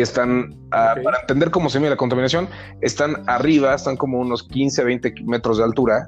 [0.00, 2.48] que están, para entender cómo se mide la contaminación,
[2.80, 6.06] están arriba, están como unos 15, 20 metros de altura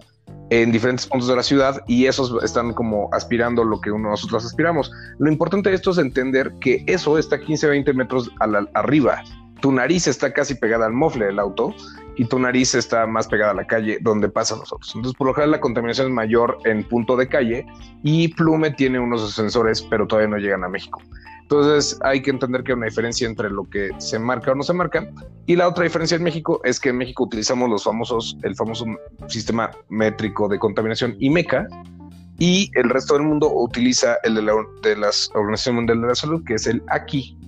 [0.48, 4.46] en diferentes puntos de la ciudad y esos están como aspirando lo que uno, nosotros
[4.46, 4.90] aspiramos.
[5.18, 8.30] Lo importante de esto es entender que eso está 15, 20 metros
[8.72, 9.22] arriba.
[9.60, 11.74] Tu nariz está casi pegada al mofle del auto
[12.16, 14.94] y tu nariz está más pegada a la calle donde pasan los autos.
[14.94, 17.66] Entonces, por lo general, la contaminación es mayor en punto de calle
[18.02, 21.02] y Plume tiene unos sensores, pero todavía no llegan a México.
[21.42, 24.62] Entonces hay que entender que hay una diferencia entre lo que se marca o no
[24.62, 25.06] se marca.
[25.46, 28.86] Y la otra diferencia en México es que en México utilizamos los famosos, el famoso
[29.28, 31.66] sistema métrico de contaminación IMECA,
[32.38, 36.14] y el resto del mundo utiliza el de la de las Organización Mundial de la
[36.14, 37.38] Salud, que es el AQI,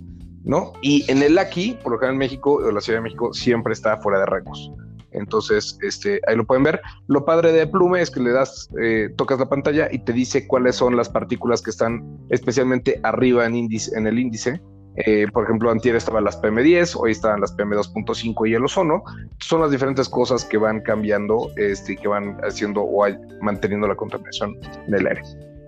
[0.44, 0.72] ¿no?
[0.82, 3.72] Y en el AQI, por lo general en México o la Ciudad de México, siempre
[3.72, 4.70] está fuera de rangos.
[5.14, 6.80] Entonces, este, ahí lo pueden ver.
[7.06, 10.46] Lo padre de Plume es que le das, eh, tocas la pantalla y te dice
[10.46, 14.60] cuáles son las partículas que están especialmente arriba en, índice, en el índice.
[14.96, 19.02] Eh, por ejemplo, antier estaban las PM10, hoy están las PM2.5 y el ozono.
[19.38, 23.06] Son las diferentes cosas que van cambiando, este, que van haciendo o
[23.40, 25.22] manteniendo la contaminación en el aire.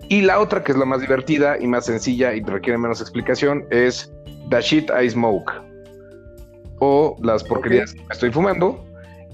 [0.09, 3.65] Y la otra, que es la más divertida y más sencilla y requiere menos explicación,
[3.71, 4.09] es
[4.49, 5.51] The Shit I Smoke.
[6.79, 8.86] O las porquerías que estoy fumando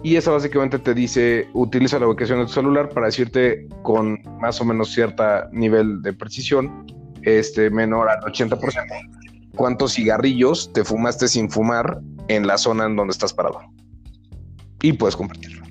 [0.04, 4.60] y esa básicamente te dice, utiliza la ubicación de tu celular para decirte con más
[4.60, 6.86] o menos cierta nivel de precisión,
[7.22, 8.60] este menor al 80%,
[9.56, 13.62] cuántos cigarrillos te fumaste sin fumar en la zona en donde estás parado.
[14.82, 15.64] Y puedes compartirlo.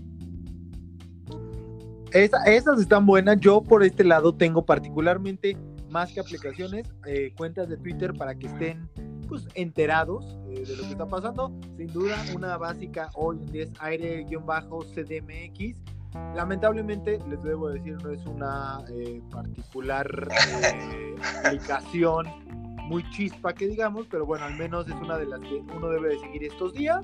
[2.12, 3.38] esas están buenas.
[3.40, 5.59] Yo por este lado tengo particularmente
[5.90, 8.88] más que aplicaciones, eh, cuentas de Twitter para que estén
[9.33, 11.51] pues, enterados eh, de lo que está pasando.
[11.79, 14.37] Sin duda, una básica hoy en día es aire-cdmx.
[16.37, 20.29] Lamentablemente, les debo decir, no es una eh, particular
[20.62, 21.16] eh,
[21.47, 22.27] aplicación
[22.88, 26.11] muy chispa que digamos, pero bueno, al menos es una de las que uno debe
[26.11, 27.01] de seguir estos días.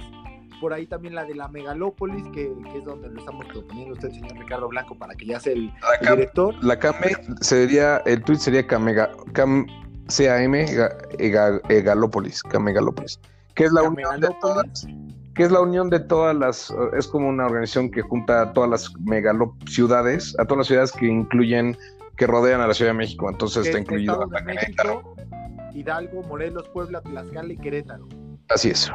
[0.60, 4.36] Por ahí también la de la megalópolis, que, es donde lo estamos proponiendo usted, señor
[4.36, 6.54] Ricardo Blanco, para que ya sea el, director.
[6.62, 9.66] La CAME sería, el tweet sería Camega, Cam,
[10.08, 10.54] CAM
[11.68, 13.20] Egalópolis, Camegalópolis,
[13.54, 14.86] que es la unión de todas,
[15.34, 18.70] que es la unión de todas las, es como una organización que junta a todas
[18.70, 21.76] las megalop ciudades, a todas las ciudades que incluyen,
[22.16, 25.14] que rodean a la Ciudad de México, entonces está incluido México,
[25.72, 28.08] Hidalgo, Morelos, Puebla, Tlaxcala y Querétaro.
[28.48, 28.90] Así es.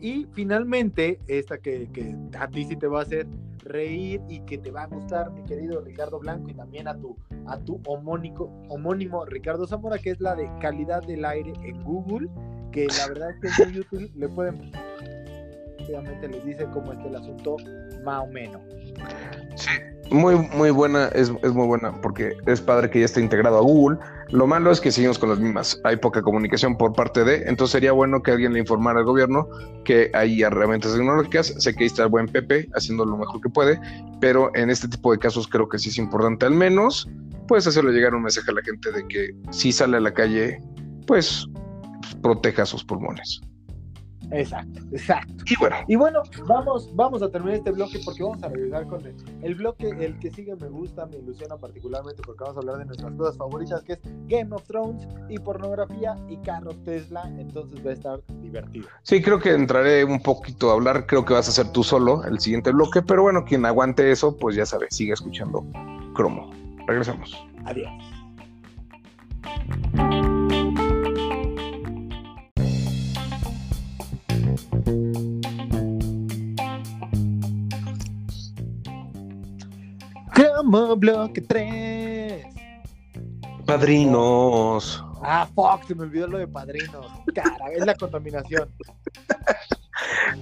[0.00, 3.26] Y finalmente, esta que, que a ti sí te va a hacer
[3.66, 7.16] reír y que te va a gustar, mi querido Ricardo Blanco, y también a tu,
[7.46, 12.28] a tu homónico, homónimo Ricardo Zamora, que es la de calidad del aire en Google,
[12.72, 14.72] que la verdad es que en YouTube le pueden,
[15.84, 17.56] obviamente les dice cómo está el asunto,
[18.04, 18.62] más o menos.
[19.56, 19.70] Sí,
[20.10, 23.60] muy, muy buena, es, es, muy buena porque es padre que ya esté integrado a
[23.60, 23.98] Google.
[24.30, 25.80] Lo malo es que seguimos con las mismas.
[25.84, 29.48] Hay poca comunicación por parte de, entonces sería bueno que alguien le informara al gobierno
[29.84, 31.54] que hay herramientas tecnológicas.
[31.58, 33.80] Sé que ahí está el buen Pepe haciendo lo mejor que puede,
[34.20, 37.08] pero en este tipo de casos creo que sí es importante al menos,
[37.46, 40.60] puedes hacerle llegar un mensaje a la gente de que si sale a la calle,
[41.06, 41.46] pues
[42.22, 43.40] proteja sus pulmones.
[44.30, 45.44] Exacto, exacto.
[45.46, 45.76] Y bueno.
[45.88, 49.54] Y bueno, vamos, vamos a terminar este bloque porque vamos a regresar con el, el,
[49.54, 53.12] bloque, el que sigue me gusta, me ilusiona particularmente porque vamos a hablar de nuestras
[53.14, 57.94] cosas favoritas, que es Game of Thrones y pornografía y carros Tesla, entonces va a
[57.94, 58.88] estar divertido.
[59.02, 62.24] Sí, creo que entraré un poquito a hablar, creo que vas a ser tú solo
[62.24, 65.64] el siguiente bloque, pero bueno, quien aguante eso, pues ya sabe, sigue escuchando
[66.14, 66.50] Cromo.
[66.86, 67.36] Regresamos.
[67.64, 67.90] Adiós.
[80.36, 82.44] Como bloque 3.
[83.64, 85.02] Padrinos.
[85.22, 87.06] Ah, fuck, se me olvidó lo de padrinos.
[87.34, 88.70] Cara, es la contaminación.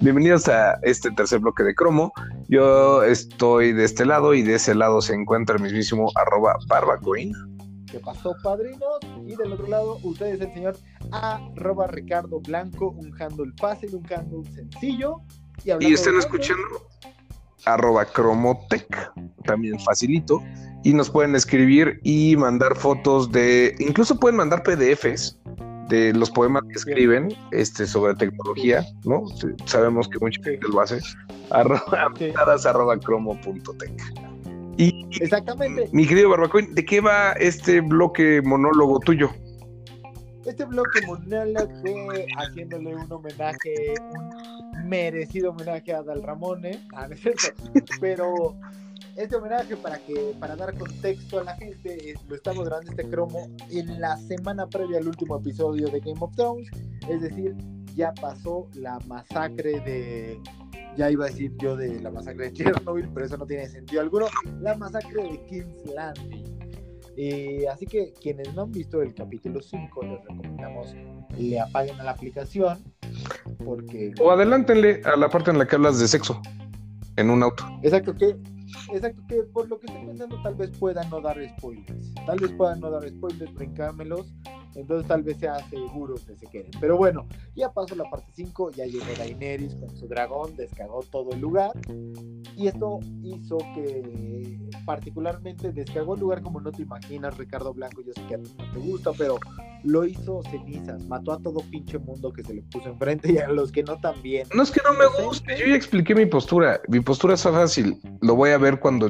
[0.01, 2.11] Bienvenidos a este tercer bloque de cromo.
[2.49, 7.33] Yo estoy de este lado y de ese lado se encuentra el mismísimo arroba barbacoin.
[7.89, 8.99] ¿Qué pasó, padrinos?
[9.25, 10.77] Y del otro lado, ustedes el señor
[11.13, 15.21] arroba Ricardo Blanco, un handle fácil, un handle sencillo.
[15.63, 16.85] Y, Y están escuchando
[17.65, 19.11] arroba cromotech,
[19.43, 20.41] también facilito.
[20.83, 25.39] Y nos pueden escribir y mandar fotos de, incluso pueden mandar PDFs
[25.89, 29.23] de los poemas que escriben este, sobre tecnología, ¿no?
[29.65, 30.99] Sabemos que mucha gente lo hace.
[31.49, 32.31] Arroba, Sí.
[32.67, 33.91] arroba cromo.tech.
[34.77, 35.89] Y Exactamente.
[35.91, 39.29] mi querido Barbacoin, ¿de qué va este bloque monólogo tuyo?
[40.45, 41.71] Este bloque monólogo
[42.37, 43.95] haciéndole un homenaje,
[44.73, 47.53] un merecido homenaje a Dal Ramone, ah, no es
[47.99, 48.55] pero
[49.15, 53.49] este homenaje para que para dar contexto a la gente lo estamos grabando este cromo
[53.71, 56.69] en la semana previa al último episodio de Game of Thrones,
[57.09, 57.55] es decir,
[57.95, 60.39] ya pasó la masacre de
[60.95, 64.01] ya iba a decir yo de la masacre de Chernobyl, pero eso no tiene sentido
[64.01, 64.27] alguno,
[64.61, 66.54] la masacre de King's Landing.
[67.17, 70.93] Eh, así que quienes no han visto el capítulo 5, les recomendamos
[71.37, 72.83] le apaguen a la aplicación
[73.63, 76.41] porque O adelántenle a la parte en la que hablas de sexo
[77.17, 77.65] en un auto.
[77.83, 78.35] exacto que
[78.93, 82.13] exacto que por lo que estoy pensando tal vez puedan no dar spoilers.
[82.25, 84.33] Tal vez puedan no dar spoilers, brincármelos.
[84.75, 86.71] Entonces tal vez sea seguro que se queden.
[86.79, 91.31] Pero bueno, ya pasó la parte 5, ya llegó Daenerys con su dragón, descagó todo
[91.31, 91.71] el lugar.
[92.55, 98.01] Y esto hizo que particularmente descagó el lugar como no te imaginas, Ricardo Blanco.
[98.01, 99.37] Yo sé que a ti no te gusta, pero
[99.83, 101.05] lo hizo cenizas.
[101.07, 103.97] Mató a todo pinche mundo que se le puso enfrente y a los que no
[103.99, 104.47] también.
[104.53, 106.81] No es que no me guste, yo ya expliqué mi postura.
[106.87, 107.99] Mi postura es fácil.
[108.21, 109.09] Lo voy a ver cuando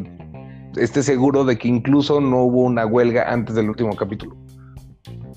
[0.77, 4.35] esté seguro de que incluso no hubo una huelga antes del último capítulo.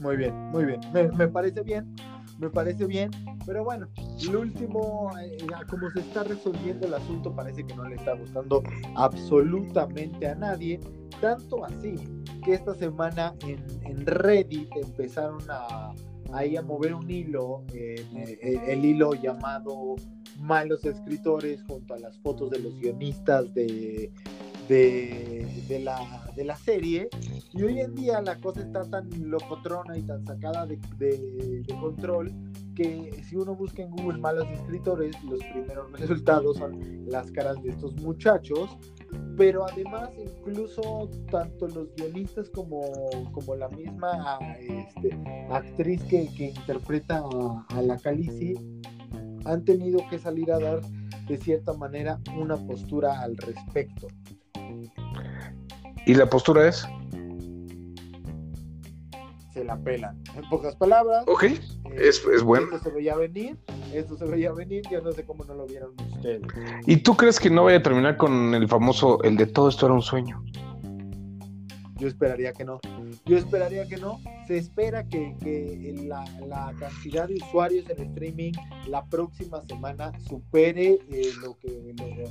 [0.09, 0.81] Muy bien, muy bien.
[0.95, 1.95] Me, parece bien,
[2.39, 3.11] me parece bien.
[3.45, 3.89] Pero bueno,
[4.31, 5.37] lo último, eh,
[5.69, 8.63] como se está resolviendo el asunto, parece que no le está gustando
[8.97, 10.81] absolutamente a nadie.
[11.21, 11.97] Tanto así
[12.43, 15.93] que esta semana en, en Reddit empezaron a
[16.33, 19.97] a mover un hilo, eh, eh, el hilo llamado
[20.39, 24.13] Malos Escritores, junto a las fotos de los guionistas de,
[24.69, 27.09] de, de la, de la serie.
[27.53, 32.33] Y hoy en día la cosa está tan locotrona y tan sacada de, de- control
[32.75, 37.71] que si uno busca en Google malos escritores, los primeros resultados son las caras de
[37.71, 38.77] estos muchachos.
[39.37, 42.83] Pero además, incluso tanto los guionistas como,
[43.33, 45.17] como la misma este,
[45.51, 48.55] actriz que, que interpreta a, a la Calici
[49.45, 50.81] han tenido que salir a dar
[51.27, 54.09] de cierta manera una postura al respecto.
[56.09, 56.89] Y la postura es,
[59.53, 60.19] Se la pelan.
[60.35, 61.61] En pocas palabras, ok, eh,
[61.99, 62.65] es, es bueno.
[62.75, 63.59] Esto se veía venir,
[63.93, 66.41] esto se veía venir, yo no sé cómo no lo vieron ustedes.
[66.87, 69.85] ¿Y tú crees que no vaya a terminar con el famoso, el de todo esto
[69.85, 70.43] era un sueño?
[71.99, 72.81] Yo esperaría que no.
[73.27, 74.21] Yo esperaría que no.
[74.47, 78.53] Se espera que, que la, la cantidad de usuarios en streaming
[78.89, 82.29] la próxima semana supere eh, lo que lo, lo-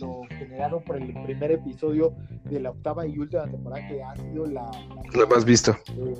[0.00, 4.46] lo generado por el primer episodio de la octava y última temporada que ha sido
[4.46, 4.70] la,
[5.14, 5.78] La más vista.
[5.96, 6.14] eh,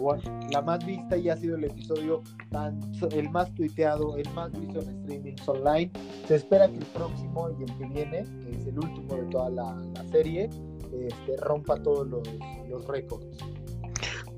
[0.50, 2.80] la más vista y ha sido el episodio tan,
[3.12, 5.90] el más tuiteado, el más visto en streamings online.
[6.26, 9.50] Se espera que el próximo y el que viene, que es el último de toda
[9.50, 10.50] la, la serie,
[10.92, 12.22] este, rompa todos los,
[12.68, 13.26] los récords.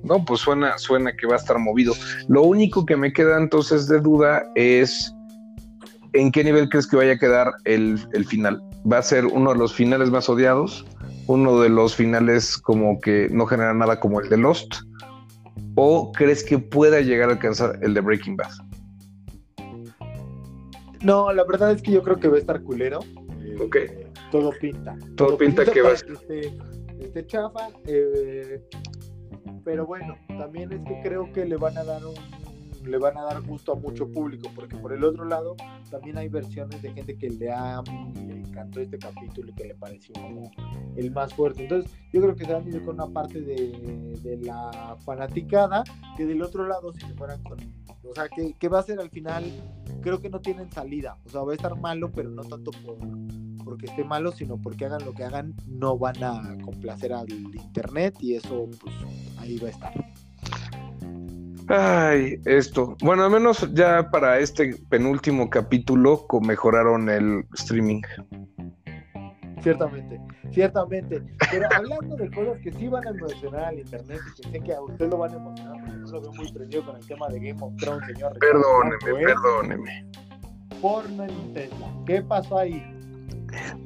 [0.03, 1.95] No, pues suena, suena que va a estar movido.
[2.29, 5.15] Lo único que me queda entonces de duda es
[6.13, 8.63] en qué nivel crees que vaya a quedar el, el final.
[8.91, 10.85] ¿Va a ser uno de los finales más odiados?
[11.27, 14.75] ¿Uno de los finales como que no genera nada como el de Lost?
[15.75, 18.51] ¿O crees que pueda llegar a alcanzar el de Breaking Bad?
[21.03, 23.01] No, la verdad es que yo creo que va a estar culero.
[23.43, 23.77] Eh, Ok.
[24.35, 24.99] Todo pinta.
[25.15, 26.59] Todo pinta que va a esté,
[26.99, 27.69] esté chafa.
[27.87, 28.61] eh,
[29.65, 32.15] pero bueno, también es que creo que le van a dar un
[32.85, 35.55] le van a dar gusto a mucho público, porque por el otro lado
[35.89, 37.81] también hay versiones de gente que le, ha,
[38.27, 40.51] le encantó este capítulo y que le pareció como
[40.97, 41.63] el más fuerte.
[41.63, 45.85] Entonces yo creo que se van a ir con una parte de, de la fanaticada,
[46.17, 47.59] que del otro lado si se fueran con...
[48.03, 49.45] O sea, que, que va a ser al final,
[50.03, 51.17] creo que no tienen salida.
[51.25, 52.99] O sea, va a estar malo, pero no tanto por,
[53.65, 58.15] porque esté malo, sino porque hagan lo que hagan, no van a complacer al internet
[58.21, 58.95] y eso, pues
[59.39, 59.93] ahí va a estar.
[61.69, 62.97] Ay, esto.
[63.01, 68.03] Bueno, al menos ya para este penúltimo capítulo mejoraron el streaming.
[69.63, 70.21] Ciertamente,
[70.53, 71.23] ciertamente.
[71.51, 74.75] Pero hablando de cosas que sí van a emocionar al internet y que sé que
[74.75, 77.29] a usted lo van a emocionar, porque no lo veo muy prendido con el tema
[77.29, 78.35] de Game of Thrones, señor.
[78.35, 79.25] Ricardo Perdóneme, Blanco, ¿eh?
[79.25, 80.11] perdóneme.
[80.83, 81.95] Porno en Tesla.
[82.05, 82.94] ¿Qué pasó ahí?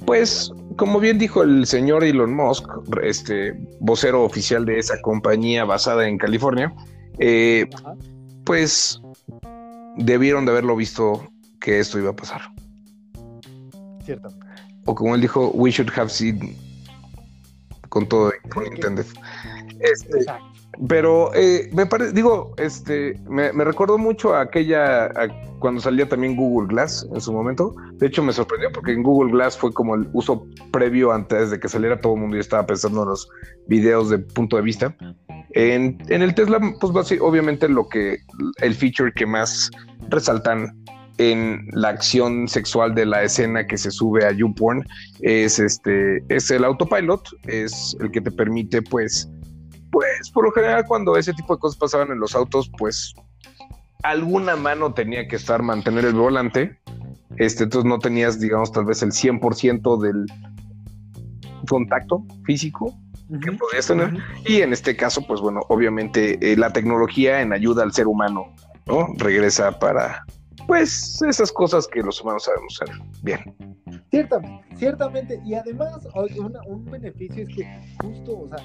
[0.06, 2.68] Pues, como bien dijo el señor Elon Musk,
[3.02, 6.72] este vocero oficial de esa compañía basada en California,
[7.18, 7.68] eh,
[8.44, 9.00] pues
[9.96, 11.28] debieron de haberlo visto
[11.60, 12.42] que esto iba a pasar.
[14.04, 14.46] Ciertamente.
[14.86, 16.56] O como él dijo, we should have seen
[17.88, 19.06] con todo con intended.
[19.80, 20.57] Este, Exacto.
[20.88, 25.10] Pero eh, me parece, digo, este, me, me recordó mucho a aquella,
[25.58, 27.74] cuando salía también Google Glass en su momento.
[27.94, 31.58] De hecho, me sorprendió porque en Google Glass fue como el uso previo antes de
[31.58, 33.28] que saliera todo el mundo y estaba pensando en los
[33.66, 34.94] videos de punto de vista.
[35.52, 38.18] En, en el Tesla, pues basi- obviamente lo que,
[38.58, 39.70] el feature que más
[40.10, 40.76] resaltan
[41.16, 44.84] en la acción sexual de la escena que se sube a YouPorn
[45.20, 49.28] es este, es el autopilot, es el que te permite, pues,
[49.90, 53.14] pues, por lo general, cuando ese tipo de cosas pasaban en los autos, pues,
[54.02, 56.78] alguna mano tenía que estar mantener el volante.
[57.36, 60.26] Este, entonces no tenías, digamos, tal vez el 100% del
[61.68, 62.94] contacto físico
[63.42, 64.14] que podías tener.
[64.46, 68.46] Y en este caso, pues bueno, obviamente eh, la tecnología en ayuda al ser humano,
[68.86, 69.08] ¿no?
[69.18, 70.24] Regresa para,
[70.66, 73.54] pues, esas cosas que los humanos sabemos hacer bien.
[74.10, 75.40] Ciertamente, ciertamente.
[75.44, 76.08] Y además,
[76.38, 77.66] una- un beneficio es que
[78.02, 78.58] justo, o sea,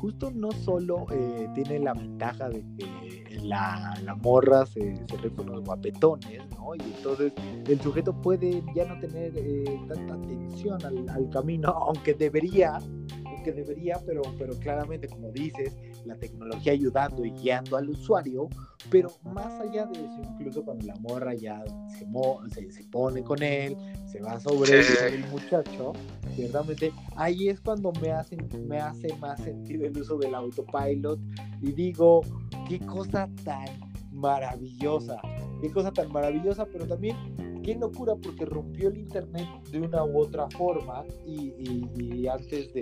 [0.00, 5.46] justo no solo eh, tiene la ventaja de que la, morra se, se ve con
[5.46, 6.74] los guapetones, ¿no?
[6.74, 7.32] Y entonces
[7.66, 12.78] el sujeto puede ya no tener eh, tanta atención al, al camino, aunque debería,
[13.26, 18.48] aunque debería, pero, pero claramente, como dices, la tecnología ayudando y guiando al usuario,
[18.90, 21.62] pero más allá de eso, incluso cuando la morra ya
[21.98, 23.76] se, mo- se, se pone con él,
[24.06, 24.94] se va sobre Sí.
[25.14, 25.92] el muchacho,
[26.34, 31.18] ciertamente, ahí es cuando me, hacen, me hace más sentido el uso del autopilot
[31.60, 32.22] y digo,
[32.68, 33.66] qué cosa tan
[34.12, 35.20] maravillosa,
[35.60, 37.16] qué cosa tan maravillosa, pero también
[37.62, 42.72] qué locura porque rompió el internet de una u otra forma y, y- y antes
[42.72, 42.80] de,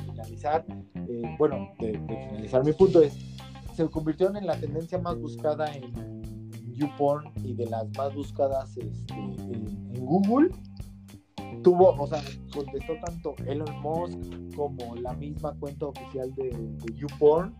[0.00, 3.14] finalizar, eh, bueno, de, finalizar mi punto es,
[3.74, 8.76] se convirtieron en la tendencia más buscada en, en YouPorn y de las más buscadas
[8.76, 10.50] este, en, en Google.
[11.62, 12.22] Tuvo, o sea,
[12.52, 17.54] contestó tanto Elon Musk como la misma cuenta oficial de, de YouPorn.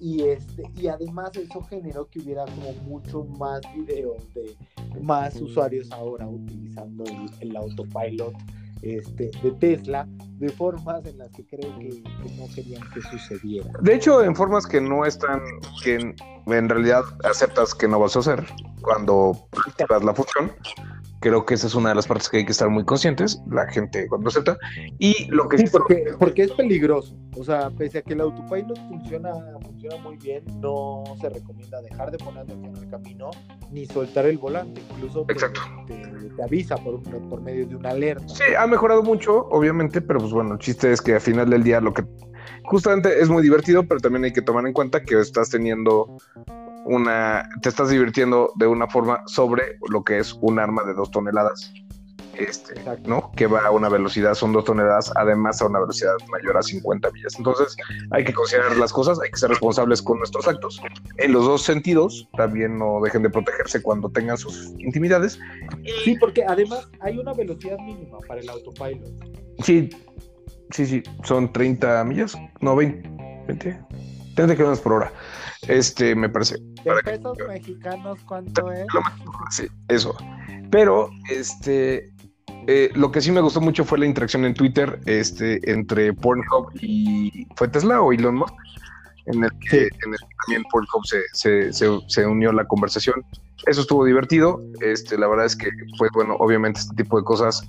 [0.00, 4.56] Y, este, y además eso generó que hubiera como mucho más videos de
[5.00, 8.34] más usuarios ahora utilizando el, el autopilot
[8.84, 10.06] este, de Tesla
[10.38, 13.70] de formas en las que creo que, que no querían que sucediera.
[13.80, 15.40] De hecho, en formas que no están,
[15.82, 16.16] que en,
[16.46, 18.44] en realidad aceptas que no vas a hacer
[18.82, 20.52] cuando activas la función.
[21.24, 23.66] Creo que esa es una de las partes que hay que estar muy conscientes, la
[23.66, 24.58] gente cuando acepta.
[24.98, 27.16] Y lo que Sí, porque, porque es peligroso.
[27.34, 32.10] O sea, pese a que el autopilot funciona, funciona muy bien, no se recomienda dejar
[32.10, 33.30] de poner atención al camino
[33.72, 34.82] ni soltar el volante.
[34.96, 35.62] Incluso te, Exacto.
[35.86, 35.94] te-
[36.36, 38.28] te avisa por, por medio de una alerta.
[38.28, 41.62] Sí, ha mejorado mucho, obviamente, pero pues bueno, el chiste es que al final del
[41.64, 42.04] día lo que
[42.64, 46.18] justamente es muy divertido, pero también hay que tomar en cuenta que estás teniendo
[46.84, 51.10] una, te estás divirtiendo de una forma sobre lo que es un arma de dos
[51.10, 51.72] toneladas,
[52.38, 53.08] este, Exacto.
[53.08, 53.32] ¿no?
[53.36, 57.10] Que va a una velocidad, son dos toneladas, además a una velocidad mayor a 50
[57.12, 57.34] millas.
[57.36, 57.76] Entonces
[58.10, 60.80] hay que considerar las cosas, hay que ser responsables con nuestros actos.
[61.18, 65.38] En los dos sentidos, también no dejen de protegerse cuando tengan sus intimidades.
[66.04, 69.08] Sí, porque además hay una velocidad mínima para el autopilot.
[69.62, 69.90] Sí,
[70.70, 73.08] sí, sí, son 30 millas, no 20,
[73.46, 73.80] 20,
[74.34, 75.12] 30 kilómetros por hora.
[75.68, 76.56] Este, me parece.
[76.58, 78.86] ¿De Para que- pesos mexicanos cuánto es?
[79.50, 80.14] Sí, eso.
[80.70, 82.10] Pero, este,
[82.66, 86.70] eh, lo que sí me gustó mucho fue la interacción en Twitter, este, entre Pornhub
[86.80, 88.54] y fue Tesla o Elon Musk,
[89.26, 92.64] en el que, en el que también Pornhub se, se, se, se unió a la
[92.66, 93.22] conversación.
[93.66, 94.60] Eso estuvo divertido.
[94.80, 97.66] Este, la verdad es que, pues bueno, obviamente este tipo de cosas,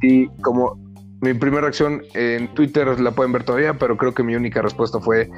[0.00, 0.78] sí, como
[1.22, 5.00] mi primera reacción en Twitter la pueden ver todavía, pero creo que mi única respuesta
[5.00, 5.28] fue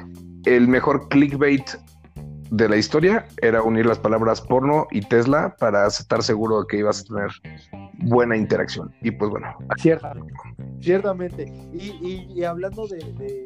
[0.55, 1.69] el mejor clickbait
[2.49, 6.77] de la historia era unir las palabras porno y Tesla para estar seguro de que
[6.77, 7.29] ibas a tener
[8.05, 8.91] buena interacción.
[9.01, 9.47] Y pues bueno,
[9.77, 10.33] Ciertamente,
[10.79, 11.43] ciertamente.
[11.73, 13.43] Y, y, y hablando de, de,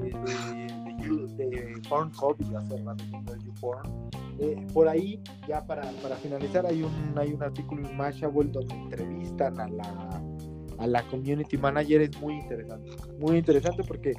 [1.36, 5.84] de, de, Pornhub y hace rato que de YouPorn, eh, por ahí, ya para,
[6.22, 12.22] finalizar, hay un, hay un artículo en Mashable donde entrevistan a la community manager es
[12.22, 12.90] muy interesante.
[13.20, 14.14] Muy interesante porque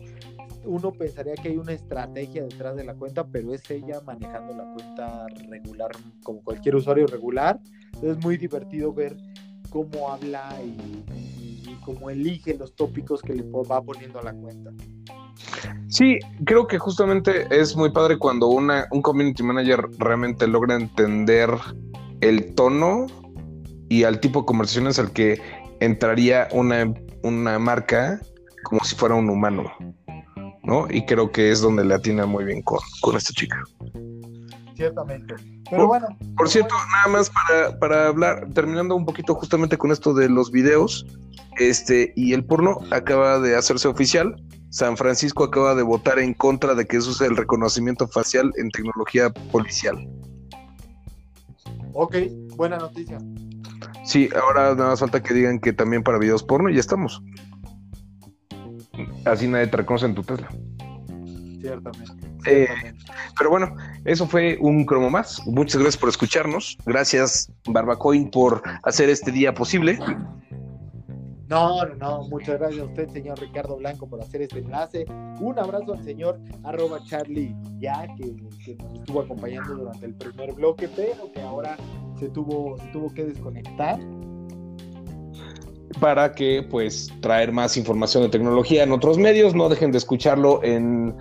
[0.67, 4.65] uno pensaría que hay una estrategia detrás de la cuenta, pero es ella manejando la
[4.73, 5.91] cuenta regular,
[6.23, 7.61] como cualquier usuario regular.
[8.03, 9.17] Es muy divertido ver
[9.71, 11.05] cómo habla y,
[11.85, 14.71] cómo elige los tópicos que le va poniendo a la cuenta.
[15.89, 21.51] Sí, creo que justamente es muy padre cuando una, un community manager realmente logra entender
[22.23, 23.07] el tono
[23.91, 25.39] y al tipo de conversaciones al que
[25.81, 28.19] entraría una, una marca
[28.63, 29.71] como si fuera un humano,
[30.65, 30.87] ¿no?
[30.91, 33.63] Y creo que es donde le atina muy bien con, con esta chica.
[34.75, 35.35] Ciertamente.
[35.71, 40.13] Pero bueno, Por cierto, nada más para, para hablar, terminando un poquito justamente con esto
[40.13, 41.07] de los videos,
[41.59, 44.35] este, y el porno acaba de hacerse oficial.
[44.71, 48.71] San Francisco acaba de votar en contra de que se use el reconocimiento facial en
[48.71, 49.97] tecnología policial.
[51.93, 52.17] ok,
[52.57, 53.19] buena noticia.
[54.05, 57.23] Sí, ahora nada más falta que digan que también para videos porno y ya estamos.
[59.25, 60.49] Así nadie te reconoce en tu Tesla.
[61.61, 62.13] Ciertamente.
[62.47, 63.05] Eh, ciertamente.
[63.37, 65.41] Pero bueno, eso fue un cromo más.
[65.47, 66.77] Muchas gracias por escucharnos.
[66.85, 69.99] Gracias, Barbacoin, por hacer este día posible.
[71.49, 72.29] No, no, no.
[72.29, 75.05] Muchas gracias a usted, señor Ricardo Blanco, por hacer este enlace.
[75.41, 80.53] Un abrazo al señor arroba Charlie ya, que, que nos estuvo acompañando durante el primer
[80.55, 81.77] bloque, pero que ahora
[82.19, 83.99] se tuvo, se tuvo que desconectar.
[85.95, 89.55] Para que pues traer más información de tecnología en otros medios.
[89.55, 91.15] No dejen de escucharlo en,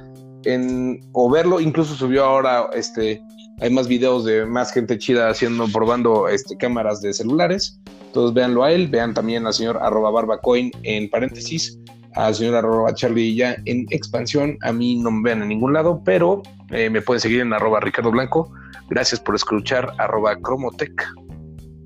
[0.43, 1.59] en o verlo.
[1.59, 3.21] Incluso subió ahora este
[3.61, 7.80] hay más videos de más gente chida haciendo, probando este, cámaras de celulares.
[8.07, 11.80] Entonces véanlo a él, vean también al señor arroba barbacoin en paréntesis,
[12.15, 14.57] al señor arroba charlie ya en expansión.
[14.63, 17.80] A mí no me vean en ningún lado, pero eh, me pueden seguir en arroba
[17.80, 18.51] Ricardo Blanco.
[18.89, 20.93] Gracias por escuchar arroba Cromotech.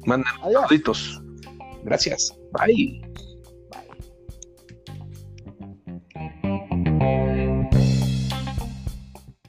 [0.06, 0.64] Manden Adiós.
[0.64, 1.22] saluditos.
[1.88, 2.38] Gracias.
[2.52, 3.02] Bye.